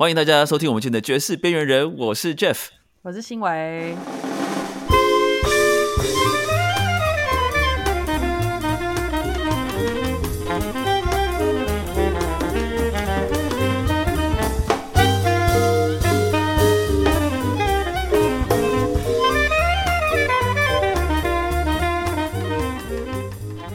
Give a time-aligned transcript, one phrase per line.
[0.00, 2.68] 欢迎大家收听我们今天的爵士边缘人，我是 Jeff。
[3.02, 3.94] 我是新维。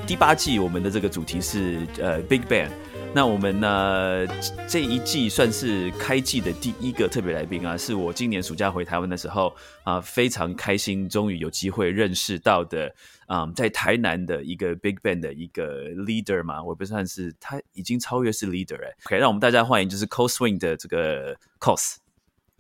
[0.08, 2.70] 第八季我们的这个主题是呃 Big Bang，
[3.16, 4.28] 那我们呢
[4.68, 12.94] 这一季算是开季的第一个特别来宾啊，是我今年暑假回台湾的时候啊，非常开心，终于有机会认识到的
[13.28, 21.96] 啊，在台南的一个 Big Band 的一个 leader 嘛，我不算是他已经超越是 leader 哎，OK，让我们大家欢迎就是 Co Swing 的这个 Cos，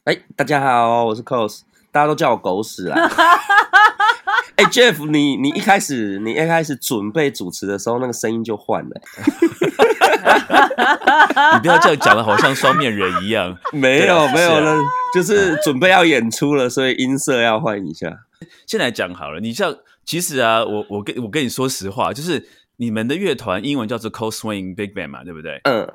[0.05, 2.95] 哎，大家好，我是 Cos，大家都叫我狗屎啦。
[4.55, 9.01] 哎，Jeff，你你一开始你一开始准备主持的时候，那个声音就换了。
[11.53, 13.57] 你不要这样讲的，好像双面人一样。
[13.71, 14.77] 没有没有了，
[15.13, 18.25] 就是准备要演出了，所以音色要换一下。
[18.67, 25.61] 先来讲好了，你像其实啊，我我跟我跟你说实话，就是你们的乐团英文叫做 Cold Swing Big Band 嘛，对不对？
[25.63, 25.87] 嗯。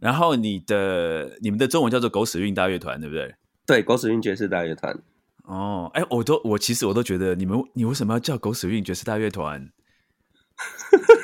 [0.00, 3.34] 然后你的你们的中文叫做狗屎运大乐团，对不对？
[3.64, 4.98] 对，狗屎运爵士大乐团。
[5.44, 9.68] 哦，哎，我都我其实我都觉得你们你为什么要叫狗屎运爵士大乐团？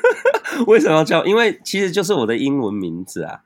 [0.67, 1.25] 为什么要叫？
[1.25, 3.41] 因为其实就是我的英文名字啊。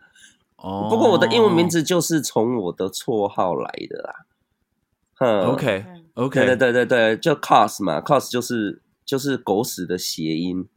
[0.56, 4.26] 哦，不过我的英文名字就是从我的绰号来的啦。
[5.20, 10.68] 嗯，OK OK，对对对对，就 cos 嘛，cos 就是就是狗屎的谐音。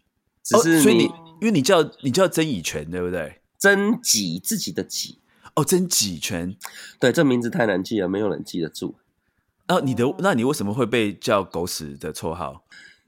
[0.44, 3.42] 只是所以你因为你叫你叫曾以权对不对？
[3.58, 5.20] 曾己自己的己
[5.56, 6.56] 哦，曾己权。
[7.00, 8.96] 对，这名字太难记了，没有人记得住。
[9.68, 12.64] 那你的，那你为什么会被叫狗屎的绰号？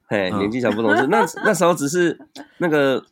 [0.06, 1.08] 嘿，年纪小不懂事。
[1.08, 2.20] 那那时候只是
[2.60, 3.04] 那个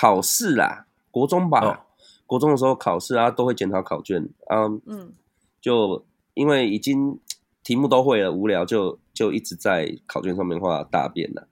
[0.00, 1.86] 考试啦，国中吧，
[2.24, 5.12] 国中的时候考试啊，都会检讨考卷啊，嗯，
[5.60, 7.18] 就因为已经
[7.64, 11.48] 题目都会了，无聊就就一直在考卷上面画大便了。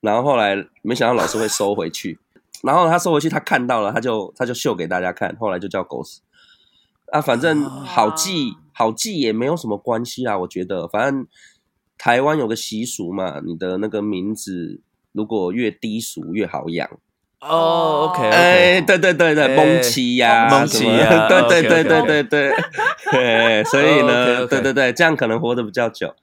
[0.00, 2.18] 然后后来没想到老师会收回去，
[2.64, 6.22] 然后他收回去，他看到了，他就他就秀给大家看，后来就叫狗屎。
[7.12, 11.24] 啊，反正好记好记也没有什么关系啊，我觉得，反正
[11.96, 14.80] 台湾有个习俗嘛，你的那个名字
[15.12, 16.98] 如果越低俗越好养。
[17.40, 22.54] 哦，OK，哎，对对对对，蒙奇呀，蒙奇呀，对对对对对对，
[23.10, 26.14] 对， 所以呢，对对对，这样可能活得比较久。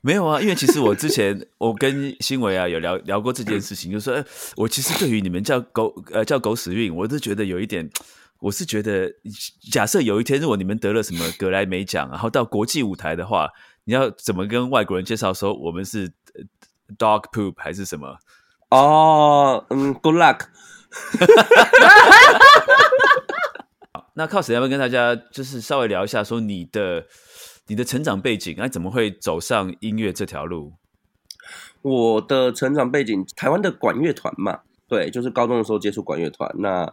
[0.00, 4.24] 没有啊，因为其实我之前我跟新维啊有聊聊过这件事情， 就说，
[4.56, 7.88] 我其实对于你们叫狗呃叫狗屎运，我都觉得有一点。
[8.40, 9.06] 我是觉得，
[9.70, 13.46] 假设有一天如果你们得了什么格莱美奖，然后到国际舞台的话，
[13.84, 16.08] 你要怎么跟外国人介绍说我们是
[16.96, 18.16] dog poop 还是什么？
[18.70, 20.46] 哦，嗯，good luck。
[24.14, 27.06] 那靠谁要不要跟大家就是稍微聊一下，说你的
[27.66, 30.74] 你的成长背景，哎，怎么会走上音乐这条路？
[31.82, 36.92] 我的成长背景，台湾的管乐团嘛，对，就是高中的时候接触管乐团，那。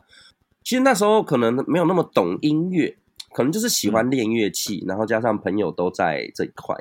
[0.63, 2.97] 其实那时候可能没有那么懂音乐，
[3.33, 6.75] 可能就是喜欢练乐器，然后加上朋友都在这一块，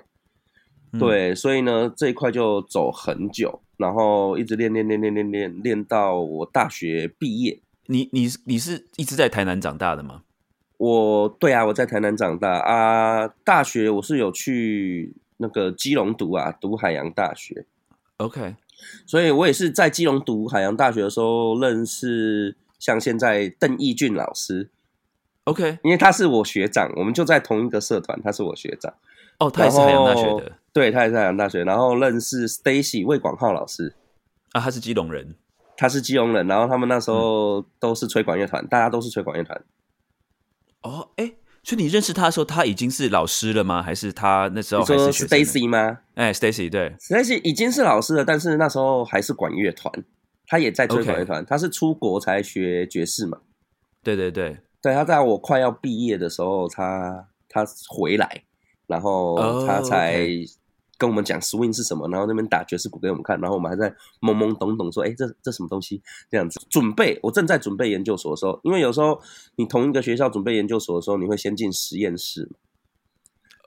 [0.99, 7.61] 对，所以呢这一块就走很久，然后一直练练练练练练练到我大学毕业。
[7.87, 10.23] 你你你是一直在台南长大的吗？
[10.79, 17.65] 我对啊，我在台南长大啊，大学我是有去那个基隆读啊，读海洋大学。
[18.19, 18.57] OK，
[19.07, 22.57] 所以我也是在基隆读海洋大学的时候认识。
[22.79, 24.69] 像现在邓义俊老师
[25.45, 28.93] ，OK，因为他是我学长，我们就在同一个社团，他是我学长。
[29.39, 31.65] 哦，他也是海洋大学的，对，他也是海洋大学。
[31.65, 33.95] 然后认识 Stacy 魏广浩老师，
[34.53, 35.35] 啊，他是基隆人，
[35.77, 36.47] 他是基隆人。
[36.47, 39.63] 然后他们那时候都是吹管乐团，大家都是吹管乐团。
[40.83, 43.83] 哦，哎，所以你认识他的时候，他已经是老师了吗？
[43.83, 45.99] 还是他那时候还是 Stacy 吗？
[46.15, 49.93] 哎，Stacy 对，Stacy 已经是老师了，但是那时候还是管乐团。
[50.49, 53.39] 他也在吹管乐团，他是出国才学爵士嘛？
[54.05, 58.45] 对对对，对他在我快要毕业的时候，他他回来，
[58.87, 60.27] 然后他才
[60.99, 63.91] 跟我们讲 swing 是什么，然后那边打爵士鼓给我们看，然后我们还在
[64.21, 66.01] 懵懵懂懂说：“哎，这这什么东西？”
[66.31, 69.21] 这样子准备，我正在准备研究所的时候，因为有时候
[69.57, 72.49] 你同一个学校准备研究所的时候，你会先进实验室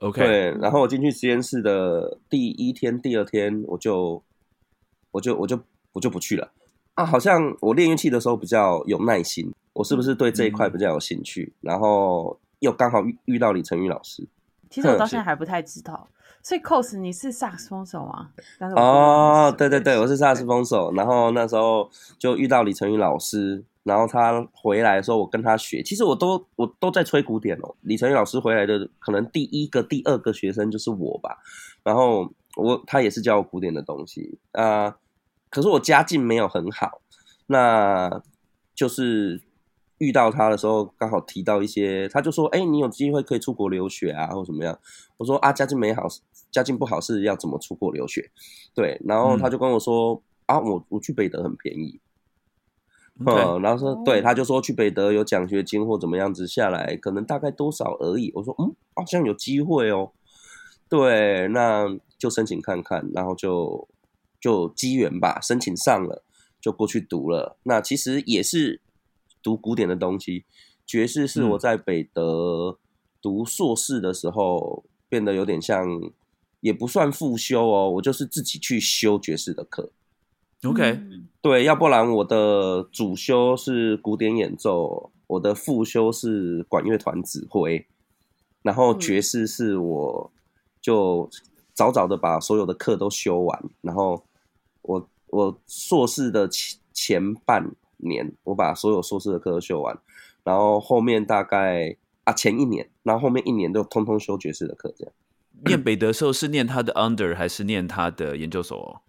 [0.00, 4.22] OK，对，然后我进去实验室的第一天、第二天，我就
[5.12, 5.60] 我就我就
[5.92, 6.50] 我就不去了。
[6.94, 11.52] 啊，好像我练乐器的时候比较有耐心，我是不是对这一块比较有兴趣？
[11.60, 14.26] 然后又刚好遇遇到李成宇老师，
[14.70, 16.08] 其实我到现在 还不太知道。
[16.42, 18.30] 所以 cos 你是萨克斯风手吗？
[18.74, 20.90] 哦，对对对，我是萨克斯风手。
[20.94, 27.74] 然后那时候就遇到李成宇老师，然后他回来的时候，我跟他学，其实我都我都在吹古典哦。
[27.82, 31.36] 李成宇老师回来的可能第一个、第二个学生就是我吧。
[31.82, 34.96] 然后我他也是教我古典的东西啊，
[35.50, 37.02] 可是我家境没有很好，
[37.48, 38.22] 那
[38.74, 39.42] 就是
[40.00, 44.76] 遇到他的时候，刚好提到一些，他就说：“哎，你有机会可以出国留学啊，或怎么样？”
[45.18, 46.08] 我说：“啊，家境没好，
[46.50, 48.30] 家境不好是要怎么出国留学？”
[48.74, 52.00] 对，然后他就跟我说：“啊，我我去北德很便宜。”
[53.26, 58.32] 嗯，然后说，对，他就说去北德有奖学金或怎么样子下来，可能大概多少而已。
[58.34, 60.12] 我说，嗯，好像有机会哦。
[60.88, 61.86] 对，那
[62.16, 63.86] 就申请看看，然后就
[64.40, 66.24] 就机缘吧，申请上了，
[66.62, 67.58] 就过去读了。
[67.64, 68.80] 那其实也是
[69.42, 70.44] 读古典的东西，
[70.86, 72.78] 爵士是我在北德
[73.22, 75.86] 读硕士的时候变得有点像，
[76.60, 79.90] 也不算复修哦，我就是自己去修爵士的课。
[80.64, 81.00] OK，
[81.40, 87.86] 对，要不然我的主修是古典演奏，我的副修是管乐团指挥，
[88.62, 90.30] 然后爵士是我
[90.82, 91.30] 就
[91.72, 94.22] 早早的把所有的课都修完，然后
[94.82, 97.70] 我我硕士的前前半
[98.02, 99.98] 年，我把所有硕士的课都修完，
[100.44, 105.12] 然后后面大概啊前一年，然后后面一年都通通修爵士的课，这样。
[105.64, 109.02] 念北德的时候是念他的 under 还是念他的研究所？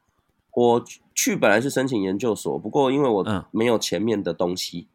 [0.53, 0.83] 我
[1.15, 4.89] 去本来是申请研究所，不过因为我没有前面的东西，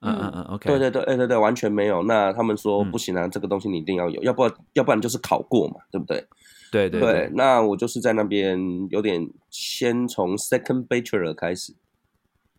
[0.00, 2.02] 嗯嗯嗯，OK，对对对，哎对对，完全没有。
[2.04, 6.26] 那他们说不行啊，这个东西你一定要有，要不然要不然就是考过嘛，对不对？
[6.72, 7.30] 对对对。
[7.34, 8.58] 那我就是在那边
[8.88, 11.74] 有点先从 second bachelor 开始，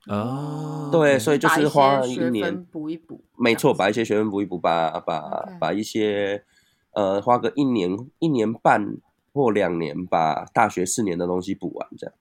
[0.08, 6.44] 哦，对，所以就是花一年补一补，没错，把一些学分补一补，把把把一些
[6.92, 8.98] 呃花个一年一年半
[9.34, 12.16] 或两年，把大学四年的东西补完，这样。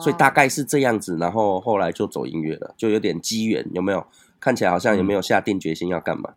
[0.00, 4.06] 所以大概是这样子，然后后来就走音乐了，就有点机缘，有没有？
[4.40, 6.34] 看起来好像也没有下定决心要干嘛？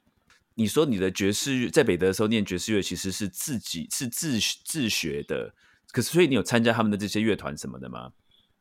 [0.54, 5.54] 你说你的爵士乐在北德的时候念爵士乐，其实是自己是自自学的，
[5.92, 8.12] 可是所以你有参加他们的这些乐团什么的吗？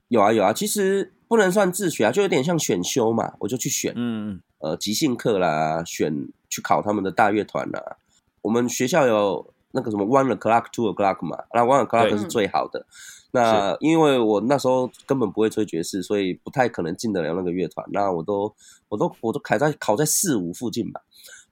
[0.08, 7.96] 有啊有啊，其实不能算自学啊，就有点像选修嘛，我就去选，嗯，呃，即兴课啦，选去考他们的大乐团啦。
[8.42, 12.86] 我们学校有那个什么 one o'clock two o'clock 嘛，那 one o'clock 是最好的。
[13.32, 17.84] 那因为我那时候根本不会吹爵士，所以不太可能进得了那个乐团。
[17.90, 18.54] 那我都
[18.88, 21.00] 我都我都考在考在四五附近吧。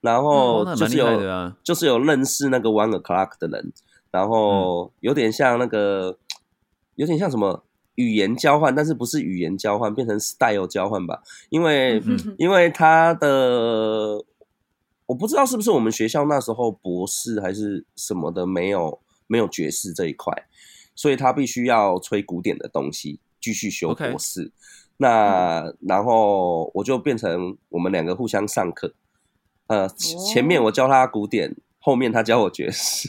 [0.00, 3.72] 然后就是有就是有认识那个 One O'clock 的人，
[4.10, 6.18] 然后有点像那个
[6.96, 7.64] 有点像什么
[7.96, 11.22] 语言交换，但是不是语言交换，变成 style 交换吧？
[11.50, 12.02] 因为
[12.38, 14.24] 因为他的
[15.06, 20.32] 我不知道是不是我们学校那时候博士还是什么的没有没有爵士这一块。
[20.94, 24.52] 所以他必须要吹古典的东西，继续修博士。
[24.98, 28.92] 那然后我就变成我们两个互相上课。
[29.68, 33.08] 呃，前面我教他古典，后面他教我爵士。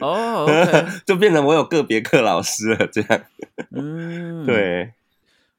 [0.00, 0.46] 哦，
[1.06, 3.22] 就变成我有个别课老师了，这样。
[3.70, 4.92] 嗯，对。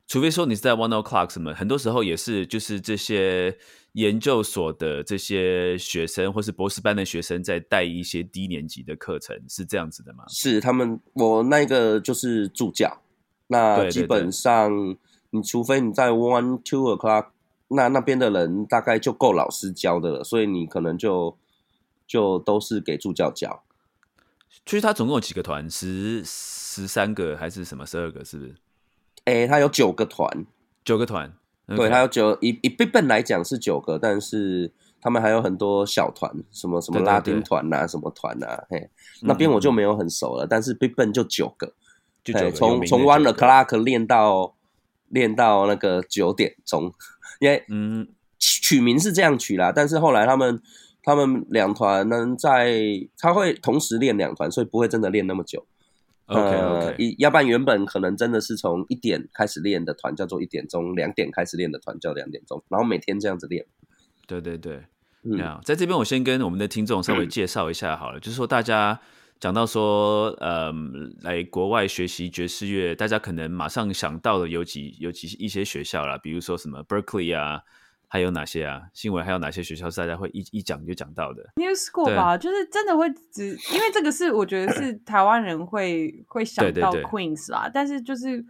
[0.08, 3.58] 除非说你是在 One O'clock 什么，很多时候也是就是这些。
[3.94, 10.24] 研究所的这些学生，或是博士班的学生，在带一些低年级的课程，是这样子的吗？
[10.28, 13.02] 是他们，我那个就是助教。
[13.48, 14.96] 那基本上，
[15.32, 17.30] 你除非你在 one two o'clock，
[17.70, 21.36] 那那边的人大概就够老师教的了，所以你可能就
[22.06, 23.64] 就都是给助教教。
[24.68, 25.68] 其实他总共有几个团？
[25.72, 27.86] 十十三个还是什么？
[27.86, 28.24] 十二个？
[28.26, 28.54] 是不是？
[29.24, 30.46] 哎，他有九个团，
[30.84, 31.34] 九个团。
[31.68, 34.72] 对，他有九以以 Big Bang 来讲是九个，但是
[35.02, 38.90] 他们还有很多小团，什么什么拉丁团呐，什么团呐，嘿，
[39.22, 40.46] 那边我就没有很熟了。
[40.46, 41.74] 但是 Big Bang 就九个，
[42.24, 44.56] 就九个，从从 One O'clock 练到
[45.08, 46.94] 练到那个九点钟，
[47.40, 48.08] 因为嗯
[48.38, 50.62] 取名是这样取啦，但是后来他们
[51.08, 52.76] 他们两团能在
[53.18, 55.66] 他会同时练两团，所以不会真的练那么久。
[56.26, 63.66] 呃，一要不然原本可能真的是从一点开始练的团叫做一点钟，两点开始练的团叫两点钟，然后每天这样子练。
[64.28, 64.84] 对对对，
[65.24, 69.00] 嗯，在这边我先跟我们的听众稍微介绍一下好了，就是说大家
[69.40, 70.74] 讲到说，呃，
[71.22, 77.62] 来国外学习爵士乐，大家可能马上想到的有几有几一些学校啦，比如说什么 Berkeley 啊。
[78.10, 78.82] 还有哪些啊？
[78.94, 88.44] 新闻还有哪些学校是大家会一一讲就讲到的？New School 吧，就是真的会只因为这个是我觉得是台湾人会会想到 Queens 啦，但是就是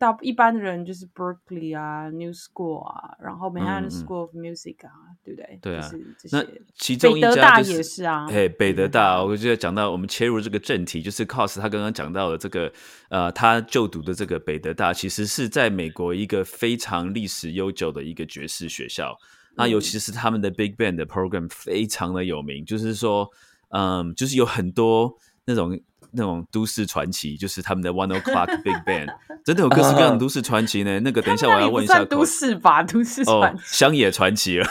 [0.00, 4.90] 大一般的人就是 Berkeley 啊，New School 啊，然后 Manhattan School of Music 啊，
[5.22, 5.58] 对不对？
[5.60, 5.90] 对啊，
[6.32, 6.42] 那
[6.74, 12.72] 其中一家就是啊，哎，北德大，我就讲到我们切入这个正题，就是 Cos 他刚刚讲到的这个，
[13.10, 19.14] 呃，他就读的这个北德大，其实是在美国一个非常历史悠久的一个爵士学校，
[19.54, 23.28] 那尤其是他们的 Big Band 的 Program 非常的有名，就是说，
[23.68, 25.14] 嗯，就是有很多
[25.44, 25.78] 那种。
[26.12, 29.08] 那种都市传奇，就是他们的 One O'clock Big Band，
[29.44, 31.00] 真的有各式各样的都市传奇呢。
[31.00, 34.66] 那个等一下我要问一下，都市吧，都市传奇，乡野传奇了。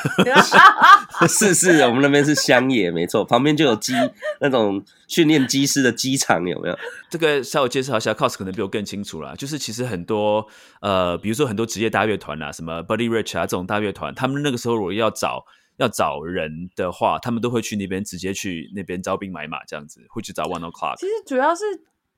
[1.28, 3.94] 是是，我们那边是乡野，没错，旁边就有机
[4.40, 6.78] 那种训练机师的机场，有没有？
[7.10, 9.34] 这个稍微介绍一下，Cos 可能比我更清楚啦。
[9.38, 10.48] 就是其实很多
[10.82, 15.46] 呃，比如说很多职业大乐团啊，什么 Buddy Rich 啊这种大乐团，他们那个时候如果要找。
[15.80, 20.98] 要找人的话，他们都会去那边直接去那边招兵买马，这样子会去找 One O'clock。
[20.98, 21.64] 其实主要是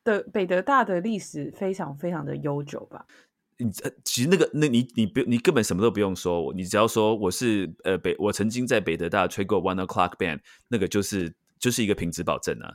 [0.03, 3.05] 的北德大的历史非常非常的悠久吧。
[3.57, 3.71] 你
[4.03, 12.73] 其实那个那你你不你根本什么都不用说，你只要说我是呃北我曾经在北德大吹过 One O'clock Band，那个就是就是一个品质保证啊。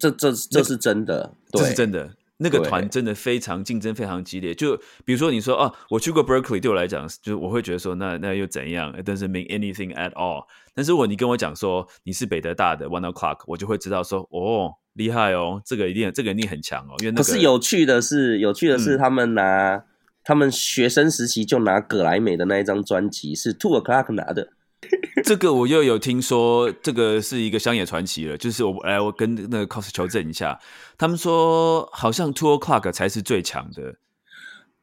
[0.00, 2.16] 这这这是真的，这是真的。
[2.38, 4.54] 那个团真的非常竞争，非常激烈。
[4.54, 10.44] 就比如说，你说啊，我去过 Berkeley，对我来讲，就我会觉得说，那那又怎样？It doesn't mean anything at all。
[10.74, 16.94] 但是如果你跟我讲说你是北德大的 One O'clock，我就会知道说，哦，厉害哦，这个一定，这个一定很强哦。
[17.00, 19.84] 因为那可是有趣的是，有趣的是，他们拿
[20.22, 24.50] 他们学生时期就拿葛莱美的那一张专辑是 Two O'clock 拿的。
[25.24, 28.36] 这个我又有听说，这个是一个乡野传奇了。
[28.36, 30.58] 就是我来，我跟那个 cos 求证一下，
[30.96, 33.96] 他们说好像 Two O'clock 才是最强的。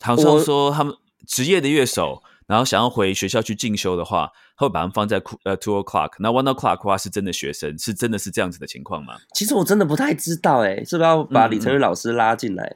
[0.01, 0.93] 好像说他们
[1.25, 6.11] 职业的乐手，然后想要回学校去进修的话，会把他们放在呃 Two O'clock。
[6.19, 9.15] 那 One O'clock 的话是真的学生，是真的是这样子的情况吗？
[9.33, 12.75] 其实我真的不太知道，哎，是不是要把李成宇老师拉进来？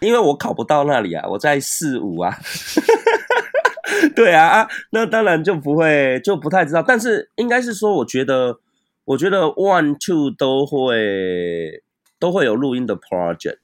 [0.00, 2.36] 因为我考不到那里啊，我在四五啊。
[4.14, 6.82] 对啊啊，那当然就不会，就不太知道。
[6.82, 8.58] 但是应该是说，我觉得，
[9.04, 11.82] 我觉得 One Two 都会
[12.18, 13.58] 都会有录音的 project。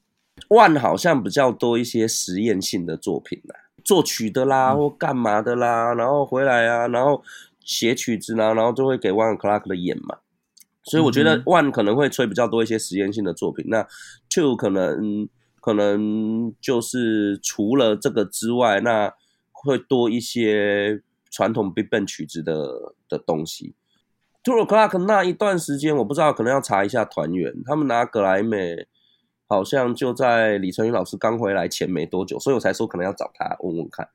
[0.48, 7.22] One 好像比较多一些实验性的作品啦，作曲的啦，或干嘛的啦，然后回来啊，然后
[7.64, 10.18] 写曲子啦，然后就会给 One Clark 的演嘛。
[10.82, 13.64] 所以我觉得 One 可能会吹比较多一些实验性的作品。
[13.68, 13.86] 那
[14.28, 15.28] Two 可能
[15.60, 19.12] 可能就是除了这个之外，那
[19.66, 23.74] 会多一些传统 Big Band 曲子的的东西。
[24.42, 27.52] Two O'clock 那一段时间，我不知道，可能要查一下团员。
[27.64, 28.86] 他们拿格莱美，
[29.48, 34.08] 好像就在李成宇老师刚回来前没多久，所以我才说可能要找他问问看。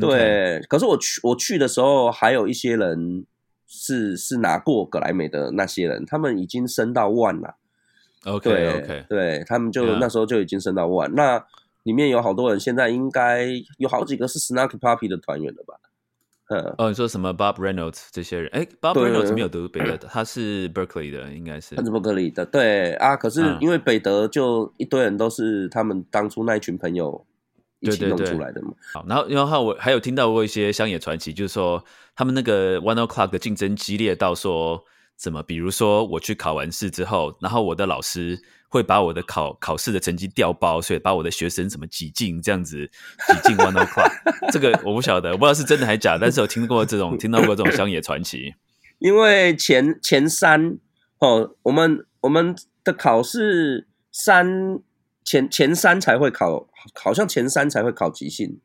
[0.00, 3.26] 对，可是我去我去的时候，还有一些人
[3.66, 7.56] 是是拿过格莱美的那些人，他们已经升到 One 了。
[8.24, 11.44] OK OK，对他们就那时候就已经升到 One 那。
[11.88, 15.74] 里面有好多人，现在应该有好几个是 Snarky Puppy 的团员了吧？
[16.50, 18.50] 嗯，哦，你说什么 Bob Reynolds 这些人？
[18.52, 21.74] 哎，Bob Reynolds 没有读北德的，他是 Berkeley 的，应该是。
[21.76, 23.16] 他是 Berkeley 的，对啊。
[23.16, 27.26] 可是因为北德就一堆人都是他们当初那一群朋友
[27.80, 28.72] 一起弄出来的嘛。
[28.92, 31.82] 好，然后然后我还有听到过一些乡野传奇，就是说
[32.14, 34.84] 他们那个 One O'clock 的竞争激烈到说，
[35.18, 35.42] 怎么？
[35.42, 38.40] 比如说我去考完试之后，然后我的老师。
[38.70, 42.86] 会把我的考考试的成绩调包，所以把我的学生怎么挤进这样子
[43.26, 48.56] 挤进 One O'clock，这个我不晓得，我不知道是真的还是假，但是我听过这种听到过这种乡野传奇。
[49.00, 50.76] 因为前前三
[51.18, 54.80] 哦，我们我们的考试三
[55.24, 58.60] 前前三才会考，好像前三才会考即兴。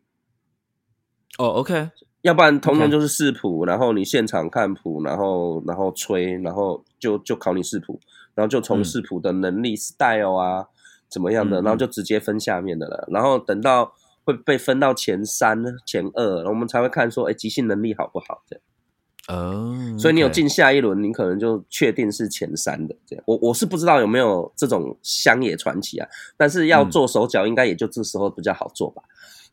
[1.37, 1.91] 哦，OK，
[2.23, 7.99] 要不然通通就是视谱，然后你现场看谱，然后然后吹，然后就就考你视谱。
[8.35, 10.65] 然后就从视谱的能力、style 啊，
[11.07, 13.07] 怎么样的，然后就直接分下面的了。
[13.11, 18.41] 然后等到会被分到前三、前二，我们才会看说，哎，即兴能力好不好？
[18.49, 19.37] 这样。
[19.39, 19.95] 哦。
[19.99, 23.23] 所以你有进下一轮，你可能就确定是前三的这样。
[23.27, 29.03] 我我是不知道有没有这种乡野传奇啊，但是要做手脚，应该也就这时候比较好做吧。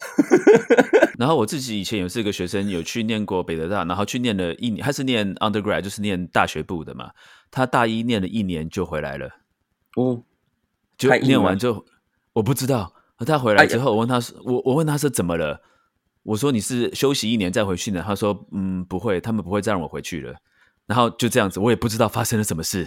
[1.19, 7.11] 然后我自己以前也是一个学生，有去念过北德大，然后去念了一年，他是念 undergrad，就是念大学部的嘛。
[7.50, 9.28] 他大一念了一年就回来了，
[9.97, 10.23] 哦，
[10.97, 11.85] 就念完就
[12.33, 12.95] 我不知道。
[13.26, 15.61] 他回来之后，我问他我我问他是怎么了？
[16.23, 18.02] 我说你是休息一年再回去呢？
[18.07, 20.35] 他说嗯，不会，他们不会再让我回去了。
[20.87, 22.87] 然后就这样子，我也不知道发生了什么事。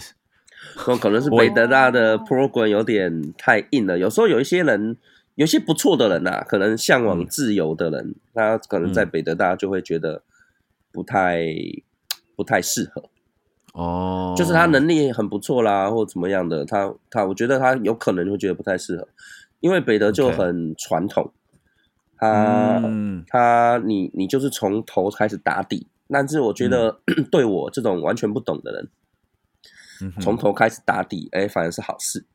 [0.78, 4.00] 说可能是北德大的 program 有点太硬了。
[4.00, 4.98] 有时候有一些人，
[5.36, 10.22] 有些不错的人呐，可能向往自由的人，他可能在北德大就会觉得
[10.92, 11.46] 不太
[12.36, 13.10] 不太适合。
[13.74, 19.08] 哦，就是他能力很不错啦，或怎么样的，他他，我觉得他有可能会觉得不太适合。
[19.62, 21.32] 因为北德就很传统，
[22.18, 22.82] 他
[23.28, 27.00] 他你你就是从头开始打底，但是我觉得
[27.32, 32.26] 对我这种完全不懂的人，从头开始打底，哎，反而是好事。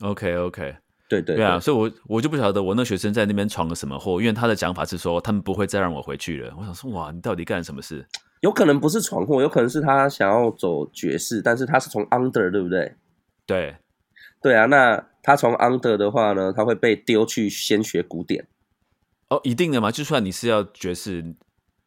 [0.00, 0.76] OK OK，
[1.08, 6.54] 对对对啊，所以我我就不晓得我那学生在那边闯了什么祸，因为他的讲法是说他们不会再让我回去了。
[6.58, 8.06] 我想说，哇，你到底干了什么事？
[8.40, 12.94] 有可能不是闯祸，有可能是他想要走爵士，但是他是从 under，对不对？
[13.46, 13.76] 对，
[14.42, 18.46] 对啊，那他从 under 的话呢，他会被丢去先学古典。
[19.28, 19.90] 哦，一定的吗？
[19.90, 21.22] 就算你是要爵士，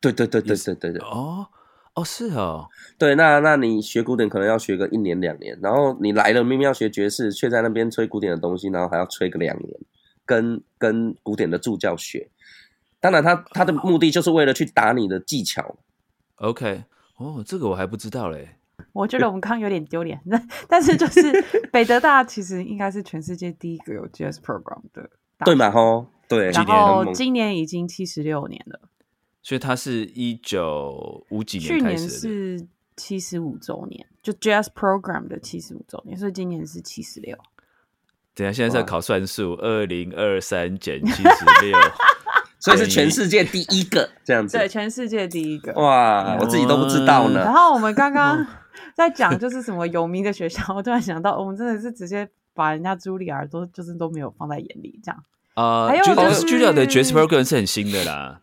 [0.01, 1.01] 对对对对对对对。
[1.01, 1.47] 哦
[1.93, 9.77] 哦，是哦，对，那那你学古典可能要学个一年两年，然后你来了明明要学爵士，却在那边吹古典的东西，然后还要吹个两年，
[10.25, 12.29] 跟跟古典的助教学。
[13.01, 15.75] 当然，他他的目的就是为了去打你的技巧。
[16.35, 16.85] OK，
[17.17, 18.55] 哦，这个我还不知道嘞。
[18.93, 21.21] 我觉得我们刚刚有点丢脸，那 但是就是
[21.71, 25.09] 北德大其实应该是全世界第一个有 Jazz Program 的，
[25.45, 25.69] 对嘛？
[25.69, 26.51] 吼，对。
[26.51, 28.79] 然后今年已经七十六年了，
[29.41, 37.37] 所以它是一九五几年去年是七十五周年，就 Jazz Program 的七十五周年，所以今年是七十六。
[38.33, 41.77] 等下，现在在考算术，二零二三减七十六。
[42.59, 45.73] 所以是全世界第一个 这样子，对，全世界第一个。
[45.73, 47.39] 哇，我自己都不知道呢。
[47.39, 48.45] 然后我们刚刚
[48.93, 55.23] 在讲就是什么有名的学校，我突然想到，我们真的是直接把人家茱莉尔都就是都没有放在眼里，这样。
[55.55, 58.41] 啊，还有就是茱莉尔的 Jazz Program 是很新的啦。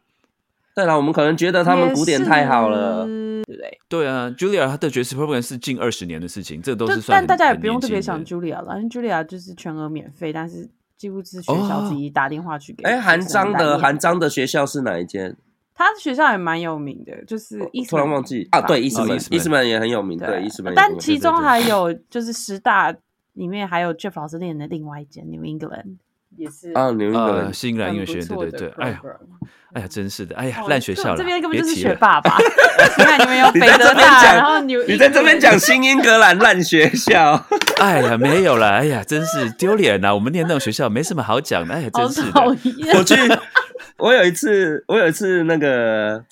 [0.78, 3.78] 对啦，我们可能觉得他们古典太好了，对不对？
[3.88, 7.18] 对啊，Julia 她的爵士 program 是近二十年的事情，这都是算。
[7.18, 10.68] 但大家也不用特别想 Julia 了，因为 Julia 就是全额免费，但是。
[10.99, 12.82] 几乎是学校自己打电话去给。
[12.82, 15.37] 哎，韩章的韩章的学校是哪一间？
[15.73, 17.56] 他学校也蛮有名的，就是
[17.88, 20.73] 突然忘记啊，对，伊斯门，伊斯门也很有名，对，伊斯门。
[20.75, 22.92] 但其中还有就是十大
[23.35, 25.99] 里面还有 Jeff 老师练的另外一间 New England。
[26.38, 29.00] 也是啊，牛英新兰音乐学院，对对对，哎呀，
[29.75, 32.37] 哎呀，真是的，哎呀，烂学校了，这边根本就是学霸吧？
[32.97, 37.45] 你看你们有北德大，然后牛，你在这边讲新英格兰烂学校，
[37.80, 40.14] 哎呀，没有了，哎呀，真是丢脸呐！
[40.14, 42.40] 我们念那种学校没什么好讲的，哎呀，真是的。
[42.95, 43.16] 我去，
[43.99, 46.25] 我有一次，我有一次那个，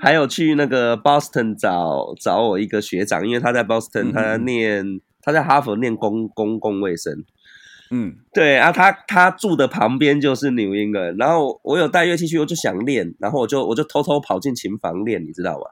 [0.00, 7.22] 还有去那个 Boston 找找我一个学长，因为他在 Boston，他念他在哈佛念公公共卫生。
[7.94, 15.66] 嗯，对啊，他他住的旁边就是纽英格然后我有带乐器去，我就想练，然后我就我就偷偷跑进琴房练，你知道吗？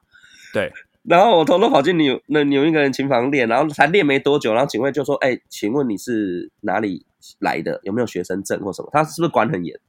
[0.53, 0.71] 对，
[1.03, 7.07] 然后我偷偷跑进纽那纽英格人琴房练，然后才练没多久，然后警卫就说：“哎，请问你是哪里
[7.39, 7.81] 来的？
[7.85, 9.81] 有没有学生证或什么？”他是不是管很严？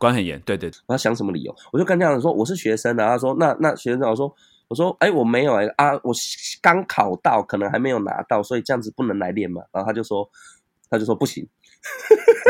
[0.00, 0.68] 管很严，对对。
[0.86, 1.54] 我要想什么理由？
[1.72, 4.34] 我就跟这样子说：“我是学生。”然后他说：“那那学生证？”我说
[4.66, 6.12] ：“我说，哎，我没有哎啊，我
[6.60, 10.28] 刚考到，可能还没有拿到，所以这样子不能来练嘛。”然后他就说。
[10.92, 11.48] 他就说不行，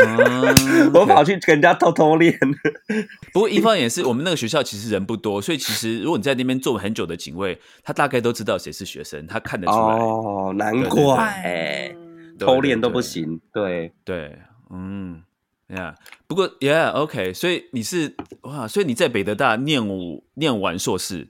[0.93, 2.37] 我跑去跟人家偷偷练。
[3.31, 9.79] 不过一方也是，我们那个学校其实人不多，所以其实如果你在那边做很久的警卫，他大概都知道谁是学生，他看得出来。
[9.79, 11.95] 哦，难怪
[12.37, 13.39] 偷练都不行。
[13.53, 14.37] 对对，
[14.69, 15.23] 嗯，
[15.67, 15.95] 呀，
[16.27, 21.29] 不过，Yeah，OK，所以你是哇，所以你在北德大念武念完硕士，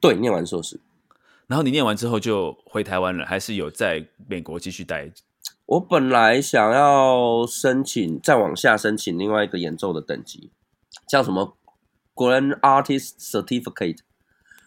[0.00, 0.78] 对，念完硕士，
[1.48, 5.10] 然后你念完之后就回台湾了，还是有在美国继续待？
[5.72, 10.50] 我本来想要申请再往下申请另外一个演奏的等级，
[11.08, 11.56] 叫什么
[12.14, 14.00] Grand Artist Certificate。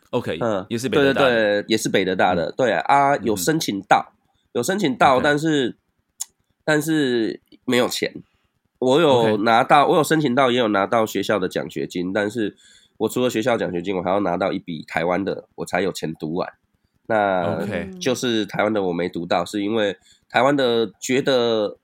[0.09, 2.51] OK，嗯，也是北对对对，也是北德大的。
[2.51, 4.13] 对啊，有申请到，
[4.53, 5.77] 有申请到，但是
[6.63, 8.23] 但是没有钱。
[8.79, 12.55] 我有拿到，我有申请到，也有拿到学校的奖学金，但是
[12.97, 16.51] 我除了学校奖学金，我还要拿到一笔台湾的，我才有钱读完。
[17.07, 17.63] 那
[17.99, 19.95] 就是台湾的我没读到，是因为。
[20.35, 21.77] 台湾的觉得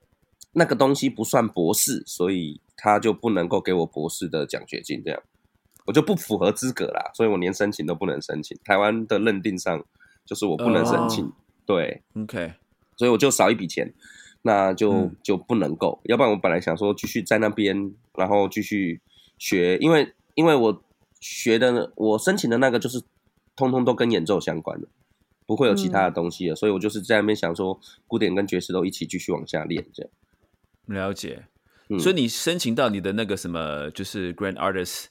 [0.51, 5.23] 那个东西不算博士，所以他就不能够给我博士的奖学金，这样
[5.85, 8.59] 我就不符合资格啦，所以我连申请都不能申请。
[8.65, 9.81] 台湾的认定上
[10.25, 11.31] 就是我不能申请，
[11.65, 12.55] 对，OK，
[12.97, 13.93] 所以我就少一笔钱，
[14.41, 16.01] 那就就不能够。
[16.03, 18.99] 要不然我本来想说继续在那边，然后继续
[19.37, 20.83] 学，因为因为我
[21.21, 23.01] 学的我申请的那个就是
[23.55, 24.89] 通通都跟演奏相关的。
[25.51, 30.11] 不会有其他的东西了，所以我就是在那边想说，古典跟爵士都一起继续往下练，这样。
[30.85, 31.43] 了解，
[31.99, 35.07] 所以你申请到你的那个什么，就是 Grand Artist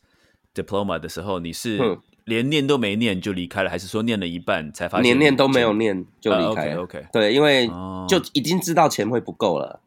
[0.55, 1.79] Diploma 的时候，你是
[2.25, 5.05] 连念都没念就离开了，还是说念了一半才发现？
[5.05, 6.81] 连念都没有念就离开了。
[6.81, 7.69] OK，对，因为
[8.09, 9.83] 就已经知道钱会不够了。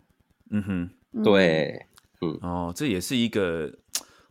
[0.51, 1.87] 嗯哼，对，
[2.21, 3.73] 嗯，哦，这也是一个，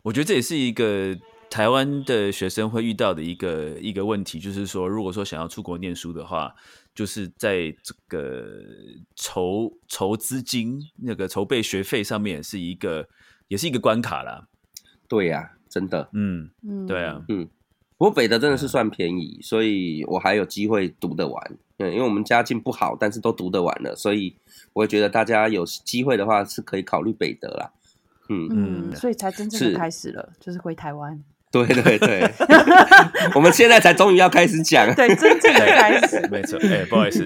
[0.03, 1.17] 我觉得这也是一个。
[1.53, 6.51] 台湾的学生会遇到的一个一个问题，就是说，如果说想要出国念书的话，
[6.95, 8.43] 就是在这个
[9.15, 13.07] 筹筹资金、那个筹备学费上面是一个，
[13.49, 14.47] 也是一个关卡啦。
[15.07, 17.47] 对呀，真的，嗯嗯，对啊，嗯。
[17.99, 21.57] 不过北德真的是算便宜，所以我还有机会读得完。
[21.77, 24.35] 嗯，因为我们家境不好，但是都读得完了，所以
[24.73, 27.71] 我觉得大家有机会的话是可以考虑北德啦。
[28.29, 31.23] 嗯嗯，所以才真正的开始了，就是回台湾。
[31.53, 32.29] 对对对，
[33.33, 36.27] 我们现在才终于要开始讲，对，真正的开始。
[36.29, 37.23] 没错，哎，不好意思。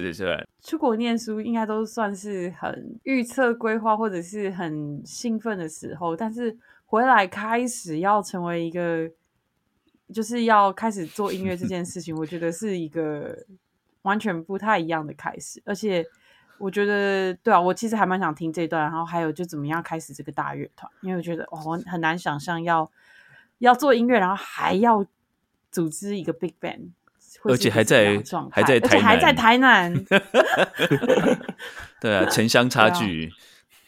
[0.62, 9.10] 出国念书应该都算是很预测规划或者是很兴奋的时候，但是回来开始要成为一个。
[10.10, 13.36] 就是要开始做音乐这件事情，我觉得是一个
[14.00, 15.62] 完全不太一样的开始。
[15.66, 16.02] 而且，
[16.56, 18.80] 我觉得对啊，我其实还蛮想听这段。
[18.84, 20.90] 然后还有，就怎么样开始这个大乐团？
[21.02, 22.90] 因为我觉得哇，我很难想象要
[23.58, 25.04] 要做音乐，然后还要
[25.70, 26.90] 组织一个 big band，
[27.44, 29.92] 而且还在还在而且还在台南。
[32.00, 33.30] 对啊，城乡差距，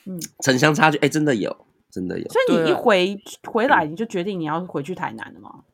[0.07, 2.29] 嗯，城乡差距，哎，真的有，真的有。
[2.29, 5.65] 所以你一回回来，你就决定你要回去台南了吗？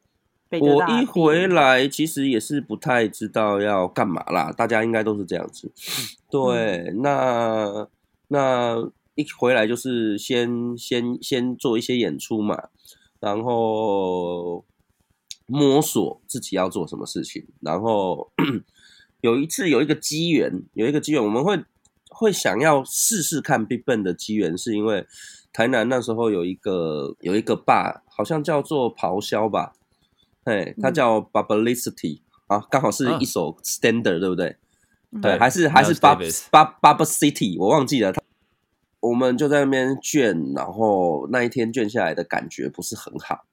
[0.61, 4.53] 我一回来，其实也是不太知道要干嘛啦。
[4.53, 5.73] 大家应该都是这样子。
[6.31, 7.89] 对，那
[8.29, 8.77] 那
[9.17, 12.69] 一回来就是先先先做一些演出嘛，
[13.21, 14.65] 然后
[15.47, 17.47] 摸索自己要做什么事情。
[17.61, 18.31] 然后
[19.21, 21.65] 有一次有一个机缘，有一个机缘，我们会
[22.11, 25.07] 会想要试试看 Big Bang 的机缘，是因为
[25.53, 29.73] 台南那时候有一个有一个坝，好像叫做咆哮吧。
[30.45, 34.57] 对，它叫 Bubblicity 啊，刚好是一首 Standard，对不对？
[35.23, 36.19] 对，还是还是 Bub
[36.51, 38.13] Bub Bub City，我忘记了。
[39.09, 43.45] 我们就在那边卷，然后那一天卷下来的感觉不是很好。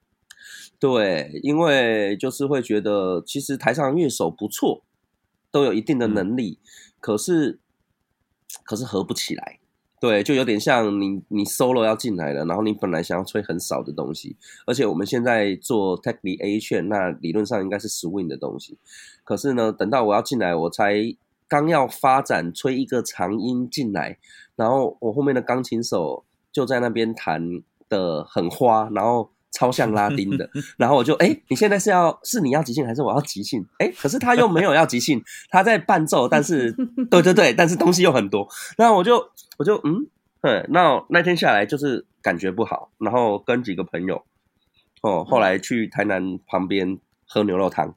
[0.78, 4.82] 对，因为就是会觉得，其实台上乐手不错，
[5.50, 6.58] 都有一定的能力，
[7.00, 7.60] 可是
[8.64, 9.60] 可是合不起来。
[10.00, 14.36] 对，就有点像你你 solo 要进来了，然后你本来想要吹很少的东西，
[14.66, 18.76] 而且我们现在做 technic A 券，那理论上应该是 swing 的东西，
[19.22, 21.16] 可是呢，等到我要进来，我才
[21.48, 24.18] 刚要发展吹一个长音进来，
[24.56, 27.42] 然后我后面的钢琴手就在那边弹
[27.88, 29.30] 的很花，然后。
[29.56, 33.64] 超像拉丁的， 然后我就哎，你现在是要是你要即兴还是我要即兴？
[33.78, 36.72] 哎，可是他又没有要即兴，他在伴奏，但是
[37.08, 39.24] 对对对，但是东西又很多，然后我就
[39.56, 40.08] 我就嗯，
[40.42, 44.24] 对，那那天下来就是感觉不好，然后跟几个朋友
[45.02, 47.94] 哦，后来去台南旁边喝牛肉汤，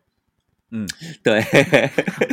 [0.72, 0.88] 嗯，
[1.24, 1.42] 对，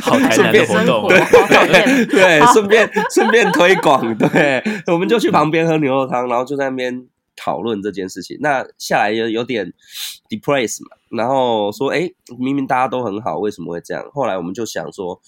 [0.01, 7.07] 好台南的活动， 对对，顺便顺便推广，对，我们就去旁边喝牛肉汤，然后就在那边。
[7.37, 9.73] 讨论这件事情，那下来有有点
[10.29, 14.09] depress 嘛，然后说，哎，明明大家都很好，为什么会这样？
[14.13, 15.21] 后来我们就想说，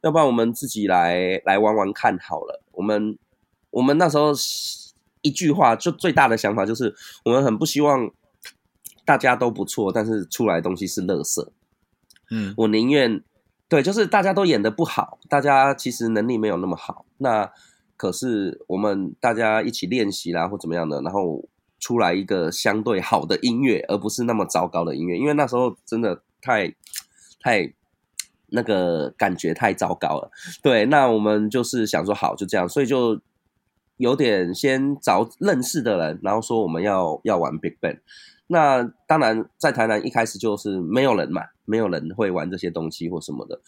[0.00, 2.60] 要不然我们自己来来玩玩看好了。
[2.72, 3.16] 我们
[3.70, 4.32] 我们那时候
[5.20, 6.92] 一句话，就最大的想法就是，
[7.24, 8.10] 我们很不希望
[9.04, 11.46] 大家都不错，但是出来的东西是垃圾。
[12.32, 13.22] 嗯，我宁愿
[13.68, 17.52] 对，就是大家都演的不好，大家其实能力没有那么好，那
[17.96, 21.48] 可是我们大家一起练习啦，或怎么样的，然后。
[21.84, 26.72] 出来一个相对好的音乐，而不是那么糟糕的音乐，因为那时候真的太
[27.40, 27.74] 太
[28.50, 30.30] 那个感觉太糟糕了。
[30.62, 33.20] 对，那我们就是想说好就这样，所以就
[33.96, 37.98] 有点先找认识的人，然后说我们要要玩 Big Bang。
[38.52, 43.58] 那当然在台南一开始就是没有人嘛，没有人会玩这些东西或什么的。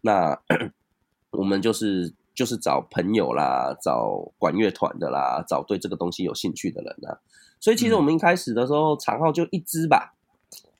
[0.00, 0.40] 那
[1.32, 7.20] 我们就是就是找朋友啦，找管乐团的啦，找对这个东西有兴趣的人啦。
[7.60, 10.14] 所以其实我们一开始的时候，长号就一支吧，